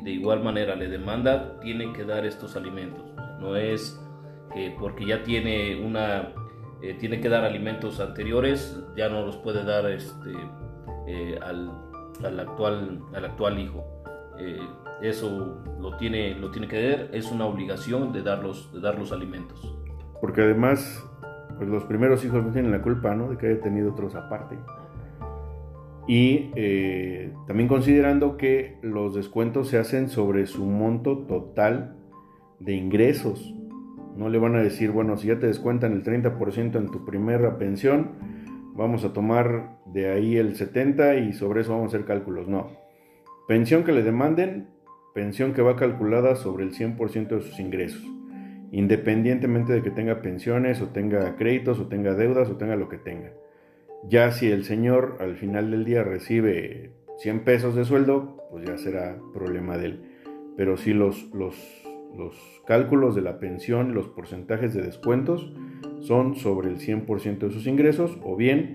de 0.03 0.11
igual 0.11 0.43
manera 0.43 0.75
le 0.75 0.89
demanda, 0.89 1.61
tiene 1.61 1.93
que 1.93 2.05
dar 2.05 2.27
estos 2.27 2.57
alimentos. 2.57 3.05
No 3.41 3.55
es 3.57 4.01
que 4.53 4.75
porque 4.79 5.07
ya 5.07 5.23
tiene 5.23 5.81
una, 5.85 6.33
eh, 6.83 6.95
tiene 6.99 7.21
que 7.21 7.29
dar 7.29 7.45
alimentos 7.45 8.01
anteriores, 8.01 8.77
ya 8.97 9.09
no 9.09 9.25
los 9.25 9.37
puede 9.37 9.65
dar 9.65 9.89
este, 9.91 10.33
eh, 11.07 11.39
al, 11.43 11.71
al 12.25 12.41
actual, 12.41 13.01
al 13.15 13.25
actual 13.25 13.59
hijo. 13.59 13.85
Eh, 14.39 14.59
eso 15.03 15.63
lo 15.81 15.97
tiene, 15.97 16.35
lo 16.35 16.51
tiene 16.51 16.69
que 16.69 16.89
dar, 16.89 17.09
es 17.13 17.31
una 17.31 17.47
obligación 17.47 18.13
de 18.13 18.23
dar 18.23 18.43
los, 18.43 18.73
de 18.73 18.81
dar 18.81 18.99
los 18.99 19.13
alimentos. 19.13 19.77
Porque 20.21 20.43
además, 20.43 21.05
pues 21.59 21.69
los 21.69 21.85
primeros 21.85 22.25
hijos 22.25 22.45
no 22.45 22.53
tienen 22.53 22.71
la 22.71 22.83
culpa, 22.83 23.15
¿no? 23.15 23.31
De 23.31 23.37
que 23.37 23.49
haya 23.49 23.61
tenido 23.61 23.93
otros 23.93 24.15
aparte. 24.15 24.57
Y 26.07 26.51
eh, 26.55 27.33
también 27.47 27.69
considerando 27.69 28.37
que 28.37 28.79
los 28.83 29.15
descuentos 29.15 29.69
se 29.69 29.79
hacen 29.79 30.09
sobre 30.09 30.47
su 30.47 30.65
monto 30.65 31.19
total 31.27 31.97
de 32.61 32.75
ingresos. 32.75 33.55
No 34.17 34.29
le 34.29 34.39
van 34.39 34.55
a 34.55 34.63
decir, 34.63 34.91
bueno, 34.91 35.17
si 35.17 35.29
ya 35.29 35.39
te 35.39 35.47
descuentan 35.47 35.93
el 35.93 36.05
30% 36.05 36.77
en 36.77 36.91
tu 36.91 37.05
primera 37.05 37.59
pensión, 37.59 38.13
vamos 38.75 39.05
a 39.05 39.13
tomar 39.13 39.79
de 39.87 40.11
ahí 40.11 40.37
el 40.37 40.57
70% 40.57 41.29
y 41.29 41.33
sobre 41.33 41.63
eso 41.63 41.73
vamos 41.73 41.93
a 41.93 41.97
hacer 41.97 42.07
cálculos. 42.07 42.49
No. 42.49 42.71
Pensión 43.47 43.85
que 43.85 43.93
le 43.93 44.03
demanden, 44.03 44.69
pensión 45.15 45.55
que 45.55 45.63
va 45.63 45.77
calculada 45.77 46.35
sobre 46.35 46.65
el 46.65 46.73
100% 46.73 47.29
de 47.29 47.41
sus 47.41 47.59
ingresos. 47.61 48.03
Independientemente 48.73 49.73
de 49.73 49.83
que 49.83 49.91
tenga 49.91 50.21
pensiones 50.21 50.81
o 50.83 50.89
tenga 50.89 51.37
créditos 51.37 51.79
o 51.79 51.87
tenga 51.87 52.15
deudas 52.15 52.51
o 52.51 52.57
tenga 52.57 52.75
lo 52.75 52.89
que 52.89 52.99
tenga. 52.99 53.33
Ya 54.09 54.33
si 54.33 54.51
el 54.51 54.65
señor 54.65 55.17
al 55.21 55.37
final 55.37 55.71
del 55.71 55.85
día 55.85 56.03
recibe 56.03 56.91
100 57.19 57.45
pesos 57.45 57.77
de 57.77 57.85
sueldo, 57.85 58.37
pues 58.51 58.67
ya 58.67 58.77
será 58.77 59.17
problema 59.33 59.79
de 59.79 59.87
él. 59.87 60.03
Pero 60.57 60.77
si 60.77 60.93
los, 60.93 61.31
los, 61.33 61.57
los 62.17 62.35
cálculos 62.67 63.15
de 63.15 63.23
la 63.23 63.39
pensión, 63.39 63.95
los 63.95 64.09
porcentajes 64.09 64.75
de 64.75 64.83
descuentos 64.83 65.53
son 66.07 66.37
sobre 66.37 66.69
el 66.69 66.79
100% 66.79 67.39
de 67.39 67.51
sus 67.51 67.67
ingresos, 67.67 68.19
o 68.23 68.37
bien, 68.37 68.75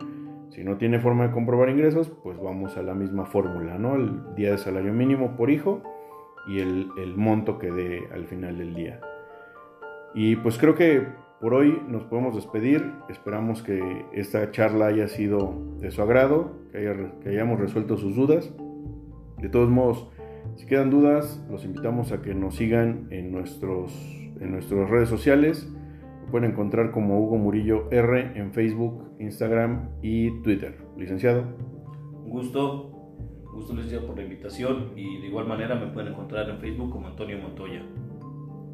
si 0.50 0.64
no 0.64 0.78
tiene 0.78 1.00
forma 1.00 1.28
de 1.28 1.34
comprobar 1.34 1.70
ingresos, 1.70 2.12
pues 2.24 2.40
vamos 2.40 2.76
a 2.78 2.82
la 2.82 2.94
misma 2.94 3.26
fórmula, 3.26 3.78
¿no? 3.78 3.96
El 3.96 4.36
día 4.36 4.52
de 4.52 4.58
salario 4.58 4.94
mínimo 4.94 5.36
por 5.38 5.52
hijo 5.52 5.84
y 6.48 6.60
el, 6.60 6.90
el 6.98 7.16
monto 7.16 7.60
que 7.60 7.72
dé 7.72 8.02
al 8.12 8.26
final 8.26 8.58
del 8.58 8.74
día. 8.74 9.00
Y 10.16 10.36
pues 10.38 10.58
creo 10.58 10.74
que 10.74 11.06
por 11.40 11.54
hoy 11.54 11.82
nos 11.88 12.04
podemos 12.04 12.36
despedir. 12.36 12.92
Esperamos 13.10 13.62
que 13.62 14.06
esta 14.12 14.52
charla 14.52 14.88
haya 14.88 15.08
sido 15.08 15.54
de 15.80 15.92
su 15.92 16.02
agrado, 16.02 16.52
que, 16.72 17.12
que, 17.24 17.30
hayamos 17.30 17.60
resuelto 17.60 17.98
sus 17.98 18.16
dudas. 18.16 18.54
De 19.38 19.50
todos 19.50 19.70
modos, 19.70 20.10
si 20.56 20.66
quedan 20.66 20.90
dudas, 20.90 21.46
los 21.50 21.64
invitamos 21.64 22.12
a 22.12 22.22
que 22.22 22.34
nos 22.34 22.56
sigan 22.56 23.08
en, 23.12 23.32
nuestros, 23.32 23.94
en 24.42 24.52
nuestras 24.52 24.90
redes 24.90 25.10
sociales. 25.10 25.72
Pueden 26.32 26.52
encontrar 26.52 26.92
como 26.92 27.20
Hugo 27.20 27.38
Murillo 27.38 27.90
R 27.92 28.38
en 28.40 28.52
Facebook, 28.52 29.16
Instagram 29.20 29.90
y 30.02 30.42
Twitter. 30.42 30.78
Licenciado. 30.98 31.44
Un 32.24 32.30
gusto. 32.30 32.86
Un 33.46 33.54
gusto, 33.54 33.74
licenciado, 33.74 34.06
por 34.06 34.18
la 34.18 34.24
invitación. 34.24 34.92
Y 34.96 35.22
de 35.22 35.28
igual 35.28 35.48
manera 35.48 35.76
me 35.76 35.88
pueden 35.88 36.14
encontrar 36.14 36.50
en 36.50 36.60
Facebook 36.60 36.92
como 36.92 37.08
Antonio 37.08 37.38
Montoya. 37.40 37.84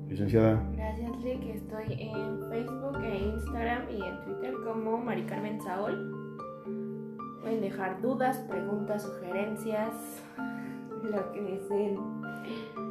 Licenciada. 0.10 0.70
Gracias, 0.76 1.24
Rick. 1.24 1.44
Estoy 1.48 1.86
en 1.94 2.50
Facebook, 2.50 2.98
e 3.04 3.18
Instagram 3.18 3.84
y 3.90 4.02
en 4.04 4.22
Twitter 4.26 4.54
como 4.64 4.98
Mari 4.98 5.24
Carmen 5.24 5.60
Saol. 5.62 6.26
Pueden 7.42 7.62
dejar 7.62 8.02
dudas, 8.02 8.38
preguntas, 8.50 9.04
sugerencias, 9.04 10.24
lo 11.04 11.32
que 11.32 11.42
deseen. 11.42 11.98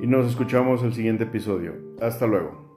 Y 0.00 0.06
nos 0.06 0.26
escuchamos 0.26 0.82
el 0.82 0.92
siguiente 0.92 1.24
episodio. 1.24 1.74
Hasta 2.00 2.26
luego. 2.26 2.73